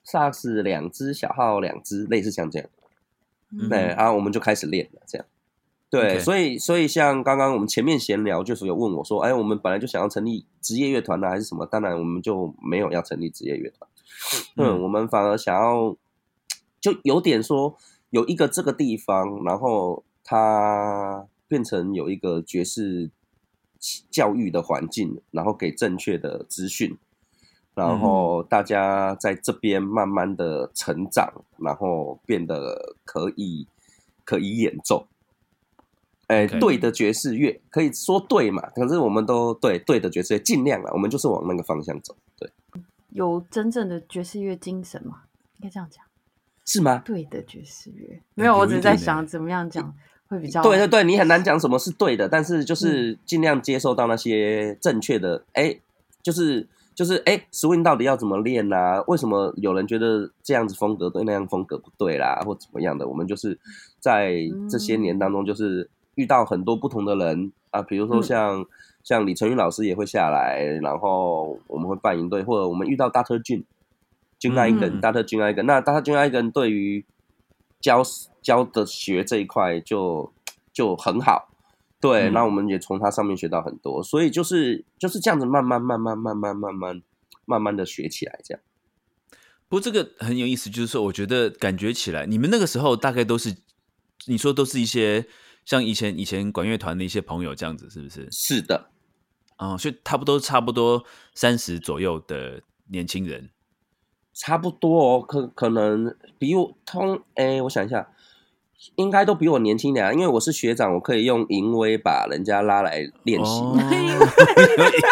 [0.03, 2.69] 萨斯两支，小号两支，类似像这样。
[3.69, 5.27] 对，然后我们就开始练了，这样。
[5.91, 13.91] 对，所以所以像刚刚我们前面闲聊，就是有问我说：“哎，我们本来就想要成立职业乐团呢，还是什么？”当然，我们就没有要成立职业乐团。
[14.57, 15.97] 嗯，我们反而想要，
[16.81, 17.77] 就有点说
[18.11, 23.11] 有一个这个地方，然后它变成有一个爵士。
[24.11, 26.99] 教育的环境，然后给正确的资讯，
[27.75, 33.67] 然后大家在这边慢慢的成长，然后变得可以
[34.23, 35.07] 可以演奏，
[36.31, 38.63] 哎，对的爵士乐可以说对嘛？
[38.71, 42.17] 可是我们都对对的爵士乐，尽量啊，我们就是往那个方向走。
[42.39, 42.49] 对，
[43.11, 45.23] 有真正的爵士乐精神吗？
[45.59, 46.05] 应该这样讲，
[46.65, 47.03] 是吗？
[47.05, 49.95] 对的爵士乐，没有，我只是在想怎么样讲。
[50.29, 55.77] 会比较对对对，你很难讲什么是对的，但是就是尽量接受到那些正确的，哎，
[56.23, 59.03] 就是就是哎，swing 到底要怎么练呐？
[59.09, 63.09] 为什么有人觉得这样子风格对那样风格不对啦，或怎么样的？
[63.09, 63.59] 我们就是
[63.99, 64.37] 在
[64.71, 65.91] 这些年当中，就是
[66.21, 68.67] 遇到很多不同的人啊，比如说像
[69.03, 73.65] 像李成宇老师也会下来，然后我们会办营队，或者我们遇到大特俊，
[74.39, 77.05] 君爱根，大特君爱根，那大特君爱根对于
[77.81, 78.03] 教
[78.43, 80.31] 教的学这一块就
[80.73, 81.49] 就很好。
[81.99, 87.03] 对，那我们也从他上面学到很多，所以就是就是这样子，慢慢慢慢慢慢慢慢
[87.45, 88.61] 慢慢的学起来，这样。
[89.69, 93.55] 不过这个很有意思，就是说，我觉得感觉起来，你们那个时候大概都是，
[94.27, 95.27] 你说都是一些
[95.71, 98.27] 像以前以前管乐团的一些朋友这样子，是不是？
[98.33, 98.91] 是的，
[99.55, 103.51] 啊，所以差不多差不多三十左右的年轻人，
[104.35, 108.09] 差不多哦，可可能比我通，哎，我想一下。
[108.97, 113.61] 应该都比我年轻点，因为我是学长，我可以用淫威把人家拉来练习。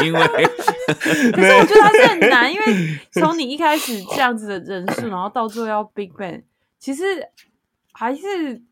[0.03, 0.21] 因为，
[0.88, 6.44] 可是我觉得还是很难，因为从你一开始这样子的人数，然后到最后要 Big Bang，
[6.79, 7.05] 其实
[7.92, 8.62] 还是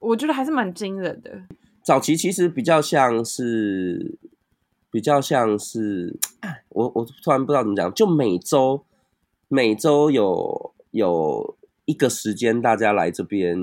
[0.00, 1.42] 我觉得还是蛮惊人的。
[1.84, 4.18] 早期其实比较像是，
[4.90, 6.18] 比较像是，
[6.70, 8.84] 我我突然不知道怎么讲，就每周
[9.48, 11.56] 每周有有。
[11.86, 13.58] 一个时间，大家来这边，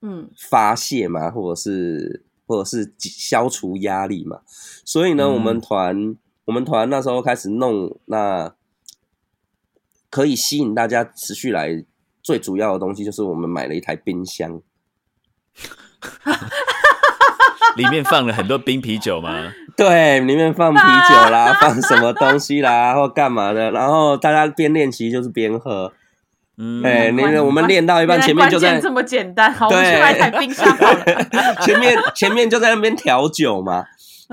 [0.00, 4.42] 嗯，发泄嘛，或者是或者是消除压力嘛。
[4.84, 8.54] 所以呢，我们团我们团那时候开始弄，那
[10.08, 11.84] 可以吸引大家持续来。
[12.22, 14.62] 最主要的东西就是我们买了一台冰箱，
[17.76, 19.52] 里面放了很多冰啤酒吗？
[19.76, 23.70] 对，里面放啤酒啦， 放什么东西啦，或干嘛的。
[23.70, 25.92] 然后大家边练习就是边喝。
[26.58, 31.04] 嗯，哎，那个我们练到一半，前面就在这么简单， 好，我们去买台冰箱好了。
[31.60, 33.84] 前面前面就在那边调酒嘛，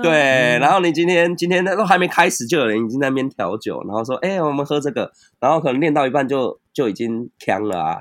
[0.02, 0.58] 对。
[0.58, 8.00] 然后你今天今天那都还没开始，就有人已经在那边调酒，然后说：“哎，我们喝这个。”然后可能练到一半就就已经呛了啊。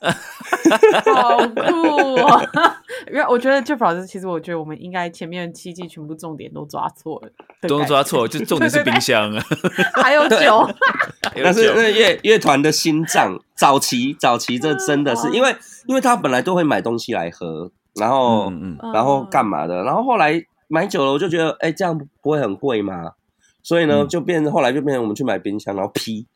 [1.14, 2.82] 好酷啊！
[3.10, 7.30] 因为我觉得 Jeff 老师，其实我觉得我们应该前面七季全部重点都抓错了，
[7.68, 9.44] 都抓错，就 重点是冰箱啊，
[9.94, 10.68] 还有酒，
[11.42, 13.38] 但是那乐乐团的心脏。
[13.56, 15.56] 早期早期，这真的是因为
[15.86, 18.52] 因为他本来都会买东西来喝，然后
[18.94, 23.14] 然后干嘛的，然后后来买久了，我就觉得哎，这样不会很贵吗？
[23.64, 26.28] 所以呢，就变后来就变成我们去买冰箱，然后批，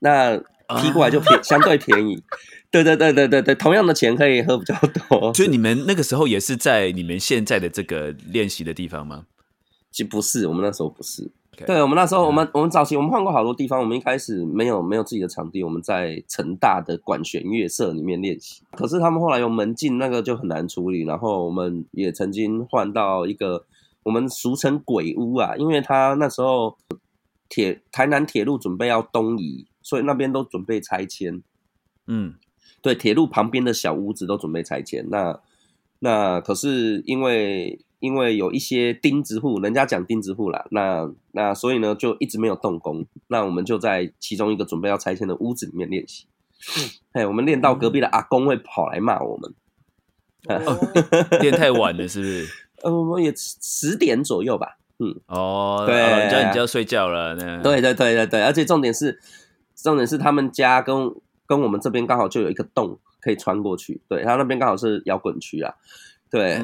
[0.00, 0.40] 那
[0.80, 2.22] 批过来就便 相对便宜。
[2.70, 4.74] 对对对对对对，同样的钱可以喝比较
[5.08, 5.32] 多。
[5.34, 9.24] 就你们那个时候也是在你们现在的这个练习的地方吗？
[9.90, 11.30] 其实不是，我们那时候不是。
[11.66, 13.80] 对，我们那时候我们我们早期我们换过好多地方。
[13.80, 18.62] 我们一开始没有没有自己的场地，我们在成大的管弦乐社里面练习。
[18.72, 21.02] 可是他们后来有门禁，那个就很难处理。
[21.04, 23.64] 然后我们也曾经换到一个
[24.04, 26.76] 我们俗称鬼屋啊，因为他那时候
[27.48, 31.42] 铁台南铁路准备要东移，所以那边都准备拆迁。
[32.06, 32.34] 嗯。
[32.82, 35.06] 对，铁路旁边的小屋子都准备拆迁。
[35.10, 35.40] 那
[36.00, 43.04] 那可是因为因为有一些钉子户，人家讲钉子户啦，那那所以呢就一直没有动工。
[43.26, 46.26] 那我们就在其中一个准备要拆迁的屋子里面练习。
[47.12, 49.52] 哎，我们练到隔壁的阿公会跑来骂我们，
[51.40, 52.46] 练太晚了是不是？
[52.82, 54.78] 呃，我们也十点左右吧。
[55.00, 57.34] 嗯，哦，对，叫你就要睡觉了。
[57.36, 59.18] 对对对对对，而且重点是
[59.82, 61.10] 重点是他们家跟。
[61.48, 65.72] 跟我们这边刚好就有一个洞可以穿过去，对，他那边刚好是摇滚区啊，
[66.30, 66.60] 对，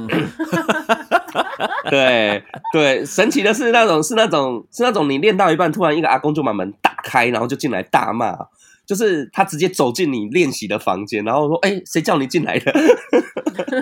[1.88, 8.36] 对对，神奇的是那种是那种是那种你练到一半，突然一个阿公就把门打开，然后就进来大骂，
[8.84, 12.70] 就是他直接走进你练习的房间，然后说：“哎，谁叫你进来的？”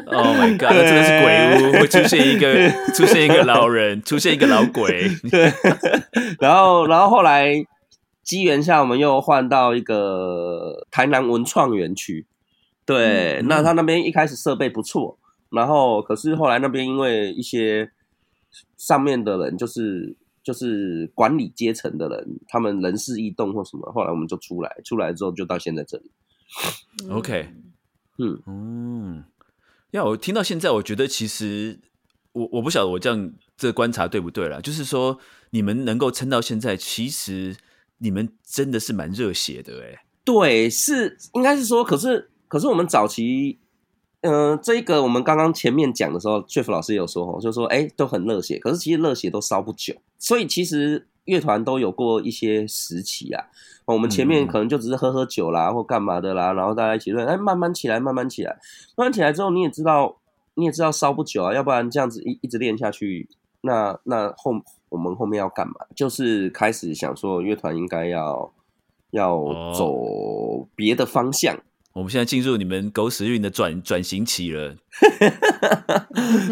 [0.07, 0.71] Oh my god！
[0.71, 5.53] 这个是鬼屋，会出现一个出现一个老人，出现一个老鬼，对，
[6.38, 7.66] 然后然后后来。
[8.23, 12.27] 机缘下，我们又换到一个台南文创园区。
[12.85, 15.19] 对，那他那边一开始设备不错，
[15.51, 17.93] 然后可是后来那边因为一些
[18.77, 26.11] 上面的人，就是就是管理阶层的人，他们人事异动或什么，后来我们就出来，出来之后就到现在这里。
[27.09, 27.49] OK，
[28.19, 29.25] 嗯嗯，
[29.93, 31.79] 要我听到现在，我觉得其实
[32.33, 35.19] 我我不晓得我这样这观察对不对了，就是说
[35.51, 37.57] 你们能够撑到现在，其实。
[38.03, 43.59] 你们真的是蛮热血的哎，对，是应该是说，可是可是我们早期，
[44.23, 53.45] 嗯，这个我们刚刚前面讲的时候，Jeff 老师也有说哦，就说哎，都很热血，可是其实热血都烧不久，所以其实乐团都有过一些时期啊，
[53.85, 58.59] 我们前面可能就只是喝喝酒啦，或干嘛的啦，然后大家一起练，哎，慢慢起来，慢慢起来，
[58.97, 60.19] 慢慢起来之后，你也知道，
[60.55, 63.29] 你也知道烧不久啊，要不然这样子一一直练下去，
[63.61, 64.53] 那那后
[64.93, 65.75] 我们后面要干嘛？
[65.97, 68.53] 就是开始想说乐团应该要
[69.11, 71.59] 要走别的方向。
[71.95, 74.77] 我们现在进入你们狗屎运的转转型期了。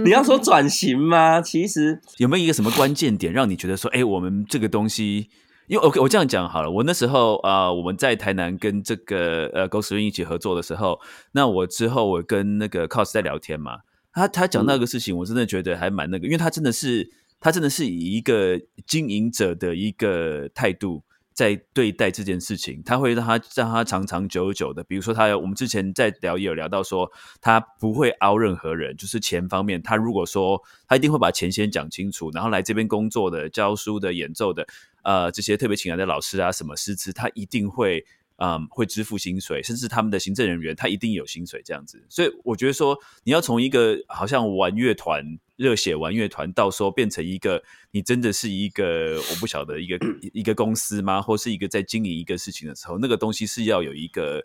[0.04, 1.40] 你要说转型吗？
[1.40, 5.30] 其实 有没有一个什么关键点让你觉得说，哎，我们这个东西，
[5.66, 6.70] 因为 OK，我这样讲好了。
[6.70, 11.00] 我那时候啊，我们在台南跟这个呃狗屎运一起合作的时候，
[11.32, 13.78] 那我之后我跟那个 cos 在聊天嘛，
[14.12, 21.02] 他他讲那个事情，我真的觉得还蛮那个，因为他真的是他真的是以一个经营者的一个态度。
[21.32, 24.84] 在对待这件事情，他会让他让他长长久久的。
[24.84, 34.66] 比如说，他我们之前在聊也有聊到说，他不会凹任何人，就是钱方面，他如果说他一定会把钱先讲清楚，然后来这边工作的、教书的、演奏的，
[35.02, 38.04] 呃，这些特别请来的老师啊，什么师资，他一定会。
[38.42, 49.98] 嗯，会支付薪水，甚至他们的行政人员他一定有薪水这样子，所以我觉得说你要从一个好像玩乐团、热血玩乐团，到说变成一个你真的是一个我不晓得一个
[50.32, 54.42] 一个公司吗，或是一个在经营一个事情的时候，那个东西是要有一个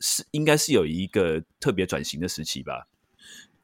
[0.00, 2.88] 是应该是有一个特别转型的时期吧？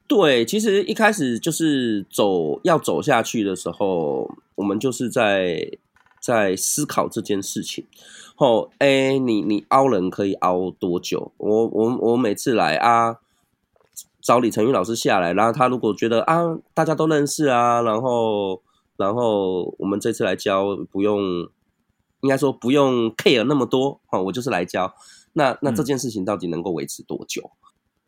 [0.06, 5.66] 对，其实一开始就是走要走下去的时候，我们就是在
[6.22, 7.84] 在思考这件事情。
[8.36, 11.32] 哦，哎，你你凹人可以凹多久？
[11.36, 13.18] 我我我每次来啊，
[14.20, 18.62] 找李成玉老师下来，然后他如果觉得啊，大家都认识啊，然后
[18.96, 21.20] 然后我们这次来教，不用
[22.20, 24.94] 应该说不用 care 那么多，哦，我就是来教。
[25.34, 27.50] 那那这件事情到底能够维持多久？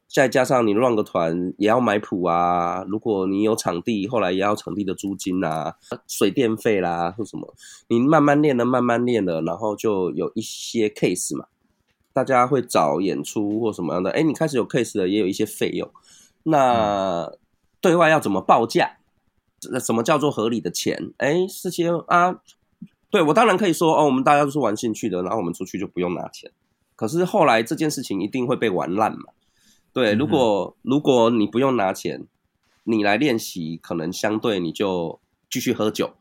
[0.06, 5.74] 再加上你乱个团也要买谱啊，如果你有场地，后来也要场地的租金啊、
[6.06, 7.52] 水电费啦或什么，
[7.88, 11.46] 你慢慢练了，慢慢练了，然后就有一些 case 嘛，
[12.12, 15.90] 大家会找演出或什么样的，哎，你开始有 case 了，也有一些费用，
[16.44, 17.32] 那
[17.80, 18.98] 对外要怎么报价？
[19.84, 21.12] 什么叫做合理的钱？
[21.16, 22.38] 哎，这些啊，
[23.10, 26.52] 对我当然可以说哦，我们大家都是玩兴趣的，然后我们出去就不用拿钱，
[26.94, 29.24] 可是后来这件事情一定会被玩烂嘛。
[29.94, 32.26] 对，如果如果你不用拿钱，
[32.82, 36.14] 你来练习，可能相对你就继续喝酒。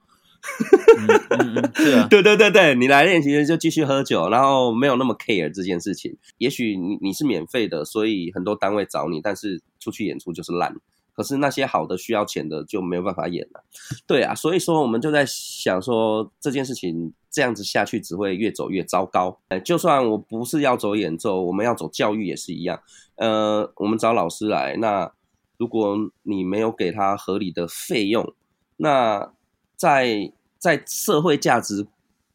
[2.09, 6.15] 对对对对，你来练习就继续喝酒，然后没有那么 care 这件事情。
[6.37, 10.75] 也许你你是免费的，所以很多单位找你，但是出去演出就是烂。
[11.15, 13.63] 可是那些好的需要钱的就没有办法演了。
[14.07, 19.39] 对啊，所以说我们就在想说这件事情这样子下去只会越走越糟糕。
[19.63, 22.81] 就算我不是要走演奏，我们要走教育也是一样。
[23.15, 25.11] 呃，我们找老师来，那
[25.57, 28.33] 如果你没有给他合理的费用，
[28.77, 29.31] 那
[29.75, 31.85] 在在社会价值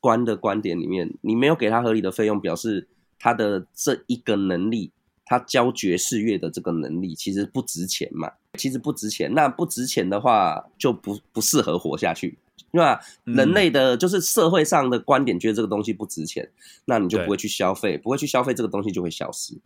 [0.00, 2.88] 观的观点里面，你没有给他合理的费用，表示
[3.18, 4.92] 他的这一个能力，
[5.24, 8.30] 他教爵士乐的这个能力其实不值钱嘛？
[8.54, 12.38] 其实不值钱，那不值钱的话，就不不适合活下去。
[12.70, 13.00] 对吧？
[13.24, 16.50] 人类的就是社会上的观点，觉得这个东西不值钱，
[16.85, 19.59] 那你就不会去消费，不会去消费，这个东西就会消失。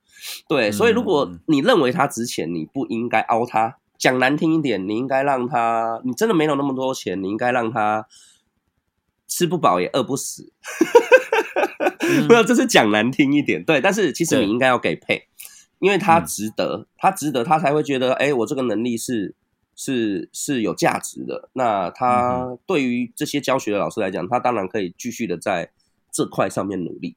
[0.49, 3.79] 对，所以如果你认为它值钱，你不应该凹它。
[3.99, 8.07] 讲难听一点，你应该让它，你真的没有那么多钱，你应该让它
[9.29, 10.53] 吃不饱也饿不死。
[12.29, 13.65] 不要，这是讲难听一点。
[13.65, 15.29] 对，但是其实你应该要给配，
[15.81, 19.35] 因为它值得，它值得，它才会觉得，哎，我这个能力是。
[19.85, 21.49] 是是有价值的。
[21.55, 25.73] 那他对于这些教学的老师来讲，他当然可以继续的在
[26.13, 27.17] 这块上面努力。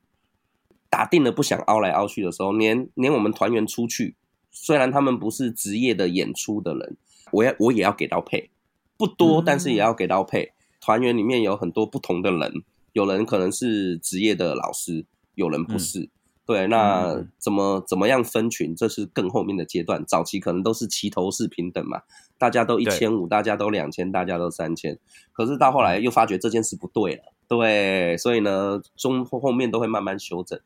[0.89, 4.15] 打定了不想凹来凹去的时候，连连我们团员出去，
[4.49, 6.97] 虽然他们不是职业的演出的人，
[7.31, 8.49] 我要我也要给到配，
[8.97, 10.53] 不多，但是也要给到配。
[10.81, 16.09] 团员里面有很多不同的人，有人可能是职业的老师，有人不是。
[16.45, 20.05] 对，那怎么怎么样分群，这是更后面的阶段。
[20.05, 22.03] 早期可能都是齐头式平等嘛，
[22.37, 24.99] 大家都一千五，大家都两千，大家都三千。
[25.33, 30.59] 可是到后来又发觉这件事不对了，对，所以呢，中后面都会慢慢修正。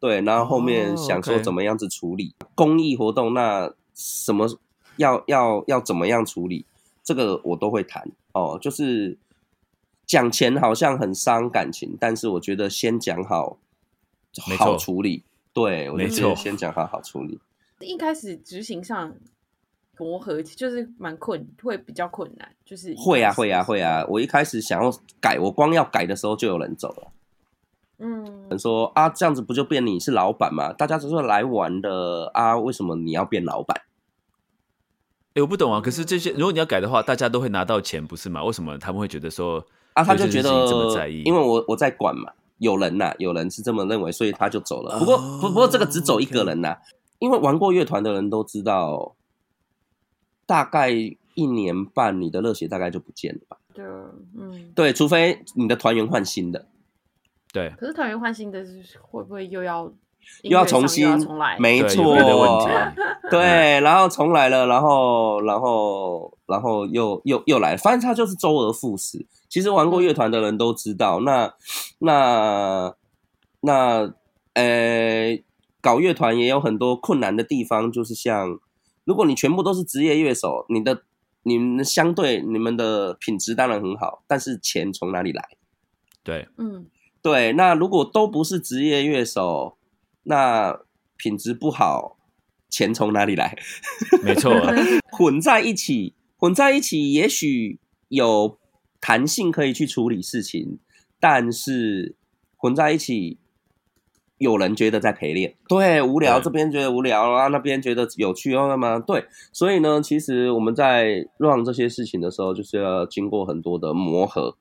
[0.00, 4.48] 对，然后后面想说怎么样子处理公益活动，那什么
[4.96, 6.64] 要要要怎么样处理，
[7.04, 8.58] 这个我都会谈哦。
[8.58, 9.18] 就是
[10.06, 13.58] 讲钱好像很伤感情，但是我觉得先讲好。
[14.58, 15.24] 好处理，
[15.56, 17.40] 对，我觉得先讲好好处理。
[17.80, 19.14] 一开始执行上
[19.96, 24.04] 磨合就是蛮困，会比较困难，就是会啊，会啊，会啊。
[24.06, 27.12] 我一开始想要改，我光要改的时候就有人走了。
[28.00, 30.74] 嗯，人说啊，这样子不就变你是老板吗？
[30.74, 33.80] 大家都是来玩的啊，为什么你要变老板？
[35.32, 35.80] 哎，我不懂啊。
[35.80, 38.44] 可是这些，如果你要改的话，大家都会拿到钱，不是吗？
[38.44, 39.64] 为什么他们会觉得说
[39.94, 40.04] 啊？
[40.04, 42.30] 他就觉得这么在意，因为我我在管嘛。
[42.58, 44.98] 有人呐，有人是这么认为，所以他就走了。
[44.98, 46.78] 不过，不不过这个只走一个人呐，
[47.18, 49.14] 因为玩过乐团的人都知道，
[50.46, 53.58] 大概一年半，你的热血大概就不见了吧？
[53.74, 56.66] 对，嗯，对，除非你的团员换新的，
[57.52, 59.92] 对，可是团员换新的是会不会又要
[60.42, 61.58] 又要重新重来？
[61.58, 62.16] 没错。
[63.30, 69.26] 对，然后重来了，然后然后然后又又又来，反正他就是周而复始。
[69.56, 71.54] 其实玩过乐团的人都知道，那
[72.00, 72.94] 那
[73.62, 74.12] 那
[74.52, 75.42] 呃，
[75.80, 78.60] 搞乐团也有很多困难的地方，就是像
[79.04, 81.04] 如果你全部都是职业乐手，你的
[81.44, 85.42] 你们相对你们的品质当然很好，但是钱从哪里来？
[86.22, 86.88] 对，嗯，
[87.22, 89.78] 对，那如果都不是职业乐手，
[90.24, 90.80] 那
[91.16, 92.18] 品质不好，
[92.68, 93.56] 钱从哪里来？
[94.22, 94.52] 没错，
[95.16, 98.58] 混在一起，混在一起，也许有
[99.06, 100.80] 弹性可以去处理事情，
[101.20, 102.16] 但是
[102.56, 103.38] 混在一起，
[104.38, 106.42] 有人觉得在陪练，对，无聊，对。
[106.42, 114.56] 这边觉得无聊啊，那边觉得有趣哦，那么对，所以呢，其实我们在 run 这些事情的时候，就是要经过很多的磨合，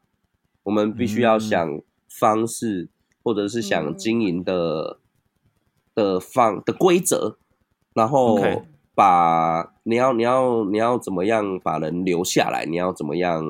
[0.61, 1.39] 我们必须要嗯。
[1.39, 2.87] 想方式，
[3.23, 3.97] 或者是想嗯。
[3.97, 4.99] 经营的、
[5.95, 7.39] 的方的规则，
[7.95, 8.37] 然后
[8.93, 13.43] 把你要你要你要怎么样把人留下来，你要怎么样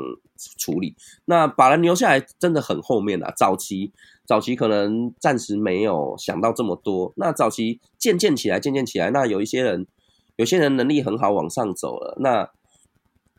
[0.57, 0.95] 处理？
[1.25, 3.91] 那把人留下来真的很后面啊，早期
[4.25, 9.87] 早期可能暂时没有想到这么多，那早期渐渐起来，渐渐起来，那有一些人
[10.35, 12.49] 有些人能力很好，往上走了，那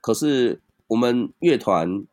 [0.00, 2.04] 可是我们乐团。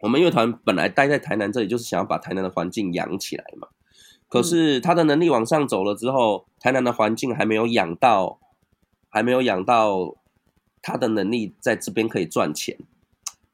[0.00, 3.68] 我们乐团本来待在台南这里，就是想要把台南的环境养起来嘛。
[4.28, 8.38] 可是他的能力往上走了之后，台南的环境还没有养到，
[9.08, 10.14] 还没有养到
[10.82, 12.76] 他的能力在这边可以赚钱，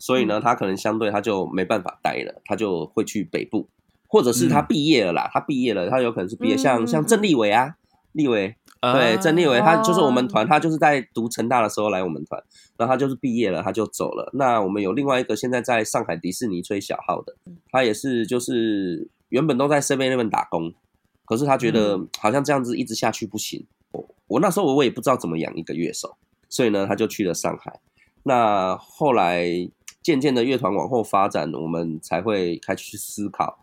[0.00, 3.68] 所以呢，他可能相对他就没办法待了，他就会去北部，
[4.08, 7.76] 或者是他嗯毕业了啦，他毕业了，他有可能是毕业，嗯像像郑立伟啊，
[8.12, 12.42] 立伟，对，郑立伟他就是我们团，他就是在读成大的时候来我们团，
[12.78, 14.30] 然后他就是毕业了，他就走了。
[14.32, 17.36] 那我们有另外一个现在在上海迪士尼吹小号的，
[17.70, 20.72] 他也是就是原本都在 Seven Eleven 打工，
[21.26, 23.66] 可是他觉得好像这样子一直下去不行。
[23.92, 26.16] 我我那时候我也不知道怎么养一个乐手，
[26.48, 27.80] 所以呢他就去了上海。
[28.22, 29.46] 那后来
[30.10, 33.60] 渐渐的乐团往后发展，我们才会开始去思考。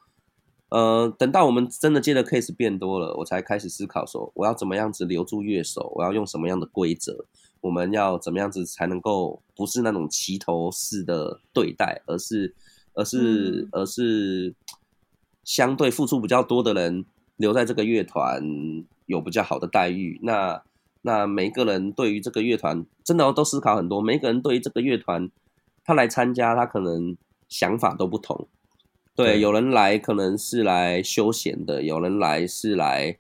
[0.69, 7.25] 呃，等到我们真的接的 case 变多了，我才开始思考说，我要怎么样子留住乐手，我要用什么样的规则，
[7.59, 12.55] 我们要怎么样子才能够不是那种齐头式的对待，而是
[12.93, 14.55] 而是、嗯而是
[15.43, 17.03] 相对付出比较多的人
[17.35, 18.41] 留在这个乐团
[19.05, 20.17] 有比较好的待遇。
[20.23, 20.63] 那
[21.01, 25.29] 那每一个人对于这个乐团真的都思考很多，每一个人对于这个乐团
[25.87, 27.15] 他来参加，他可能
[27.47, 28.49] 想法都不同。
[29.15, 33.17] 对，对有人来可能是来休闲的，有人来是来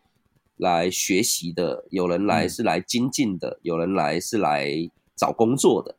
[0.57, 4.69] 来学习的，有人来嗯是来精进的，有人来是来
[5.15, 5.95] 找工作的。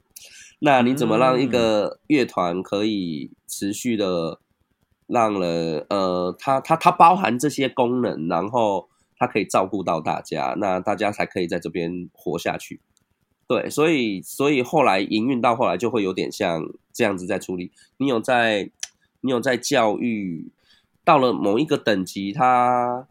[0.59, 4.39] 那你怎么让一个乐团可以持续的
[5.07, 12.83] 让人呃，它它它包含这些功能，然后它可以照顾到大家，那大家才可以在这边活下去。
[13.49, 17.73] 对，所以所以后来营运到后来就会有点像这样子在处理。
[17.97, 18.71] 你有在
[19.23, 20.53] 你有在教育
[21.03, 23.09] 到了某一个等级，它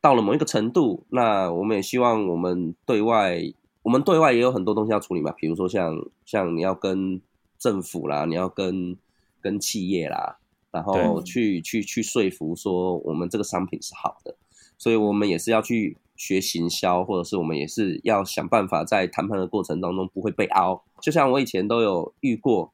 [0.00, 7.20] 到了某一个程度，那我们也希望我们对外，我们对外也有很多东西要处理嘛，比如说像像你要跟
[7.58, 8.96] 政府啦，你要跟
[9.42, 10.38] 跟企业啦，
[10.70, 14.34] 然后去去去说服说我们这个商品是好的，
[14.78, 20.82] 所以我们也是要去学行销，或者是我们也是要想办法在谈判的过程当中不会被凹。
[21.00, 22.72] 就像我以前都有遇过，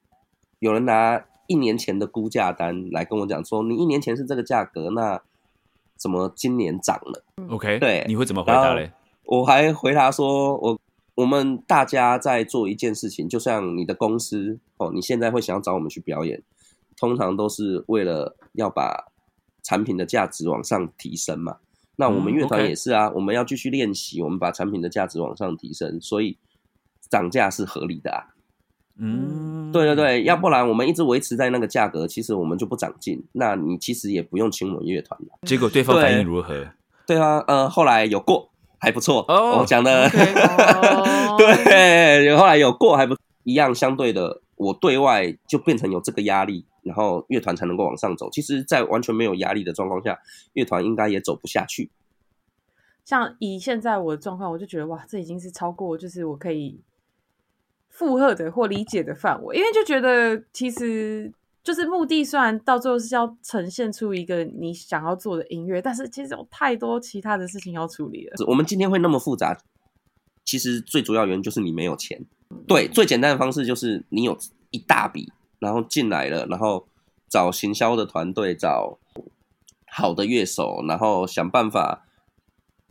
[0.59, 5.21] 有人拿一年前的估价单来跟我讲说，你一年前是这个价格，那
[5.97, 8.93] 怎么今年涨了？OK，对你会怎么回答嘞？
[9.25, 10.79] 我还回答说，我
[11.15, 16.43] 我们大家在做一件事情，就像你的公司哦，你现在会想要找我们去表演，
[16.97, 19.13] 通常都是为了要把
[19.63, 21.59] 产品的价值往上提升嘛。
[22.01, 26.39] 那我们嗯乐团也是啊，我们要继续练习，我们把产品的价值往上提升，所以
[27.11, 28.25] 涨价是合理的啊。
[28.99, 33.23] 嗯，对对对，要不然我们一直维持在那个价格，其实我们就不长进。
[33.33, 35.39] 那你其实也不用请我们乐团了。
[35.47, 36.67] 结果对方反应如何？
[37.07, 39.25] 对啊，呃，后来有过，还不错。
[39.29, 40.09] 哦我讲的
[41.37, 48.31] 对，后来有过还不一样，相对的，我对外就变成有这个压力，然后乐团才能够往上走。
[48.31, 50.19] 其实，在完全没有压力的状况下，
[50.53, 51.91] 乐团应该也走不下去。
[53.05, 56.81] 像以现在我的状况，我就觉得哇，这已经是超过就是我可以
[57.89, 61.33] 负荷的或理解的范围，因为就觉得其实
[61.65, 68.45] 就是目的虽然到最后是要呈现出一个你想要做的音乐，但是其实有太多其他的事情要处理了。
[68.47, 69.59] 我们今天会那么复杂，
[70.45, 72.25] 其实最主要原因就是你没有钱。
[72.69, 74.39] 对，最简单的方式就是你有
[74.71, 76.89] 一大笔然后进来了，然后
[77.29, 78.99] 找行销的团队，找
[79.87, 82.05] 好的乐手，然后想办法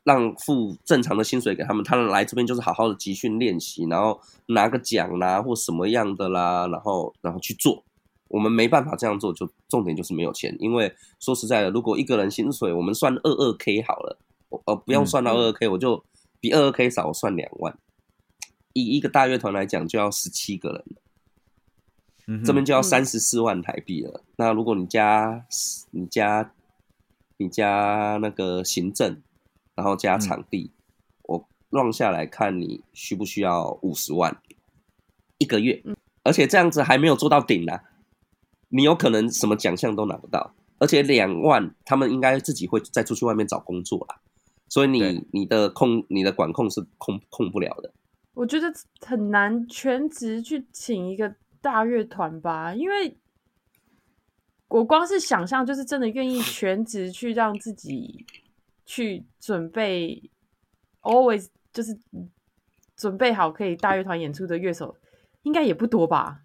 [0.04, 7.84] 让付正常的薪水给他们，他们来这边就是好好的集训练习，然后拿个奖啦或什么样的啦，然后然后去做。
[8.30, 10.56] 我们没办法这样做，就重点就是没有钱。
[10.60, 14.20] 因为说实在的，如果一个人薪水我们算二二 k 好了，
[14.66, 16.04] 呃，不用算到二二 k，我就
[16.40, 17.76] 比二二 k 少，我算两万。
[18.74, 20.86] 以一个大乐团来讲，就要十七个人，
[22.32, 24.22] 嗯这边就要三十四万台币了。
[24.36, 25.44] 那如果你加
[25.90, 26.54] 你加
[27.38, 29.20] 你加那个行政，
[29.74, 30.70] 然后加场地，
[31.24, 34.38] 我乱下来看你需不需要五十万
[35.40, 35.82] 一个月，
[36.22, 37.80] 而且这样子还没有做到顶呢、
[38.70, 44.20] 你有可能什么奖项都拿不到，而且两万他们应该自己会再出去外面找工作啦，
[44.68, 47.92] 所以你你的控你的管控是控控不了的。
[48.36, 48.72] 我觉得
[49.02, 53.18] 很难全职去请一个大乐团吧，因为
[54.68, 58.26] 我光是想象，就是真的愿意全职去让自己
[58.86, 60.30] 去准备
[61.02, 61.98] ，always 就是
[62.96, 64.96] 准备好可以大乐团演出的乐手，
[65.44, 66.42] 应该也不多吧？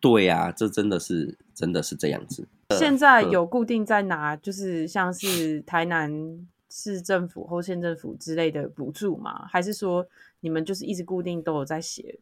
[0.00, 2.46] 对呀、这真的是真的是这样子。
[2.70, 6.10] 现在嗯有固定在拿，就是像是台南
[6.70, 9.46] 市政府或县政府之类的补助吗？
[9.46, 10.06] 还是说
[10.40, 12.18] 你们就是一直固定都有在写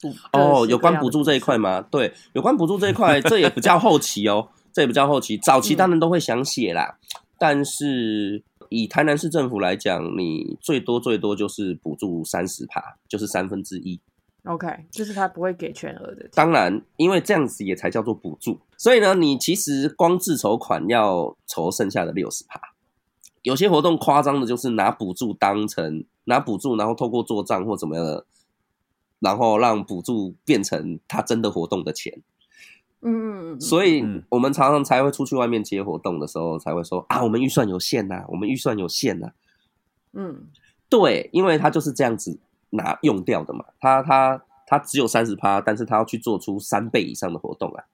[0.00, 0.14] 补？
[0.32, 1.58] 哦，有关补助助这一块？
[1.58, 1.80] 吗？
[1.82, 5.36] 对，有关补助这一块，这也比较后期哦，这也比较后期。
[5.38, 6.98] 早期嗯当然都会想写啦，
[7.38, 14.00] 但是以台南市政府来讲，你最多最多就是补助三十趴，就是三分之一。
[14.44, 16.30] OK，就是他不会给全额的钱。
[16.34, 22.58] 当然，因为这样子也才叫做补助，所以呢，你其实光自筹款要筹剩下的六十趴。
[23.42, 28.24] 有些活动夸张的就是拿补助当成拿补助，然后透过做账或怎么样的，
[29.20, 32.20] 然后让补助变成他真的活动的钱。
[33.02, 39.32] 嗯嗯嗯，所以嗯我们常常才会出去外面接活动的时候，才会说啊，我们预算有限呐、我们预算有限呐、
[40.12, 40.48] 嗯
[40.90, 42.38] 对，因为他就是这样子
[42.70, 47.84] 拿用掉的嘛，他他他只有三十趴，但是他要去做出三倍以上的活动啊。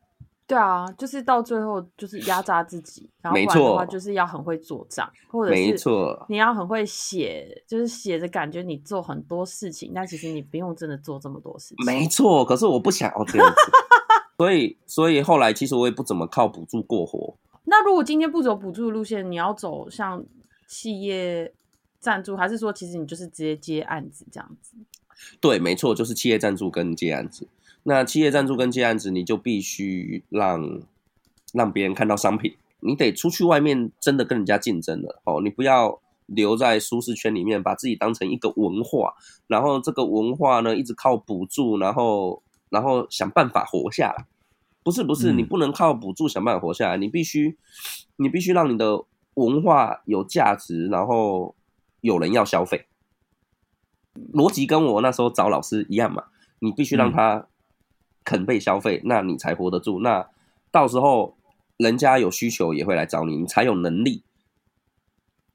[0.47, 5.89] 对啊，就是到最后就是压榨自己，然后不然的话就是要很会做账，或者是，
[6.29, 11.85] 你要很会写，就是写着感觉你做很多事情，但其实你不用真的做这么多事情。
[11.85, 12.45] 没错。
[12.45, 13.73] 可是我不想要这样子，
[14.39, 17.37] 所以所以后来其实我也不怎么靠补助过活。
[17.65, 20.25] 那如果今天不走补助的路线，你要走像
[20.69, 21.53] 企业
[21.99, 24.77] 赞助，还是说其实你就是直接接案子这样子？
[25.41, 27.49] 对，没错，就是企业赞助跟接案子。
[27.89, 30.83] 那企业赞助跟接案子，你就必须让
[31.53, 39.15] 让别人看到商品，你得出去外面真的跟人家竞争了哦，你不要留在舒适圈里面，把自己当成一个文化，
[39.47, 44.27] 然后这个文化呢一直靠补助，然后然后想办法活下来。
[44.83, 47.57] 不是不是，嗯你不能靠补助想办法活下来，你必须
[48.17, 51.55] 你必须让你的文化有价值，然后
[52.01, 52.87] 有人要消费。
[54.33, 56.25] 逻辑跟我那时候找老师一样嘛，
[56.59, 57.47] 你必须让他
[58.27, 60.01] 肯被消费，那你才活得住。
[60.01, 60.29] 那
[60.71, 61.39] 到时候
[61.79, 64.23] 人家有需求也会来找你，你才有能力。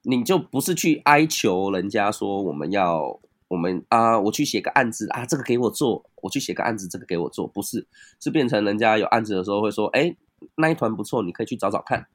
[0.03, 3.19] 你就不是去哀求人家说我们要
[3.49, 7.85] 我们啊，我去写个案子啊，这个给我做，我去写个案子，这个给我做，不是，
[8.19, 10.15] 是变成人家有案子的时候会说，哎，
[10.55, 12.07] 那一团不错，你可以去找找看。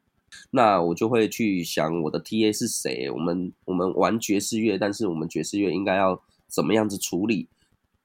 [0.50, 7.48] 那我就会去想我的 TA 是谁，我们我们玩爵士乐，但是我们爵士乐应该要怎么样子处理？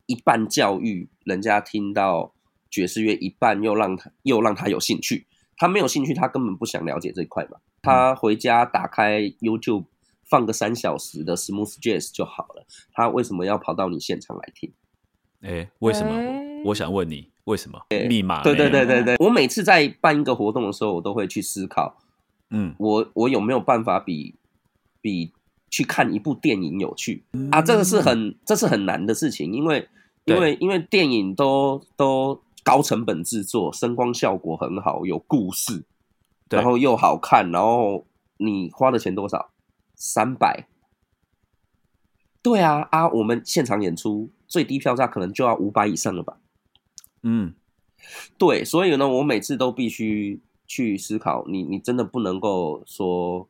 [0.06, 2.34] 一半教育人家听到
[2.72, 5.28] 爵士乐，一半又让他又让他有兴趣。
[5.58, 7.60] 他没有兴趣，他根本不想了解这一块嘛。
[7.84, 9.84] 他回家打开 YouTube
[10.24, 12.66] 放个三小时的 Smooth Jazz 就好了。
[12.94, 14.72] 他为什么要跑到你现场来听？
[15.42, 16.16] 哎，为什么？
[16.16, 17.80] 哎我想问你，为什么？
[18.08, 18.44] 密码？
[18.44, 21.98] 对对对，对对，我每次在办一个活动的时候，我都会去思考，
[22.52, 24.36] 嗯我我有没有办法比
[25.02, 25.32] 比
[25.72, 27.64] 去看一部电影有趣啊？
[27.64, 29.90] 这个是很这是很难的事情，因为
[30.26, 35.84] 因为因为电影都都高成本制作，声光效果很好，有故事，
[36.48, 38.06] 对然后又好看，然后
[38.38, 39.52] 你花的钱多少？
[39.96, 40.68] 三百。
[42.44, 43.08] 对啊啊！
[43.10, 46.40] 我们现场演出最低票价可能就要五百以上了吧？
[47.22, 47.54] 嗯
[48.40, 53.48] 对，所以呢，我每次都必须去思考，你你真的不能够说，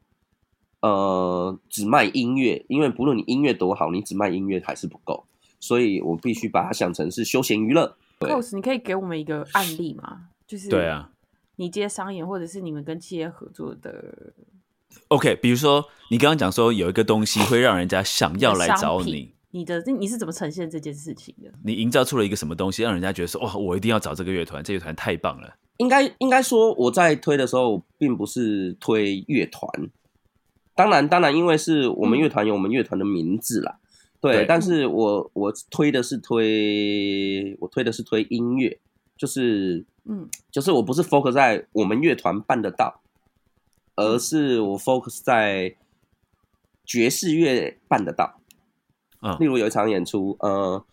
[0.82, 5.26] 呃，只卖音乐，因为不论你音乐多好，你只卖音乐还是不够，
[5.62, 7.96] 所以我必须把它想成是休闲娱乐。
[8.22, 10.30] 对 Cos，你可以给我们一个案例吗？
[10.48, 11.10] 就是对，啊。
[11.58, 14.34] 你接商演或者是你们跟企业合作的
[15.10, 21.52] OK，比如说你刚刚讲说有一个东西会让人家想要来找你，你的你是怎么呈现这件事情的？
[21.64, 25.56] 你营造出了一个什么东西，让人家觉得说哇，我一定要找这个乐团，这乐团太棒了。
[25.78, 29.70] 应该应该说我在推的时候，并不是推乐团，
[30.74, 33.78] 当然当然，因为是我们乐团有我们乐团的名字啦，
[34.22, 38.80] 对，但是我我推的是推我推的是推音乐，
[39.18, 43.02] 就是嗯，就是我不是 focus 在我们乐团办得到，
[43.96, 45.76] 而是我 focus 在
[46.86, 48.40] 爵士乐办得到。
[49.22, 50.84] 啊例如有一场演出，呃，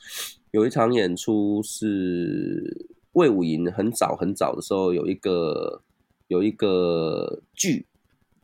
[0.50, 5.82] 有一场演出是魏武营很早很早的时候有一个
[6.28, 7.86] 有一个剧，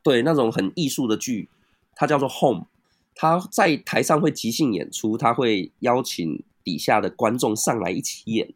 [0.02, 1.48] 对，那种很艺术的剧，
[1.94, 2.66] 它叫做 Home，
[3.14, 8.52] 他在台上会即兴演出，他会邀请底下的观众上来一起演，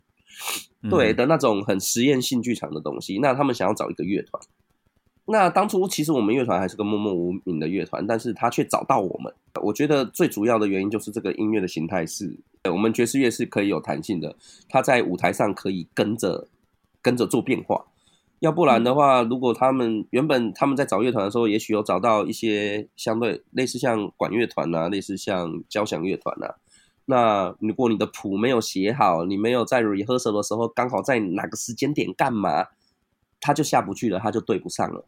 [0.90, 3.18] 对的那种很实验性剧场的东西。
[3.18, 4.42] 那他们想要找一个乐团。
[5.30, 9.30] 那当初其实我们乐团还是个默默无名的乐团，但是他却找到我们。
[9.62, 12.34] 我觉得最主要的原因就是这个音乐的形态是，
[12.64, 14.34] 我们爵士乐是可以有弹性的，
[14.70, 16.48] 它在舞台上可以跟着
[17.02, 17.84] 跟着做变化。
[18.40, 26.56] 要不然的话，如果他们原本他们在找乐团的时候，也许有找到一些相对类似像管乐团啊，类似像交响乐团啊。
[27.06, 32.66] 那如果你的谱没有写好，你没有在 rehearsal 的时候刚好在哪个时间点干嘛，
[33.40, 35.04] 他就下不去了，他就对不上了。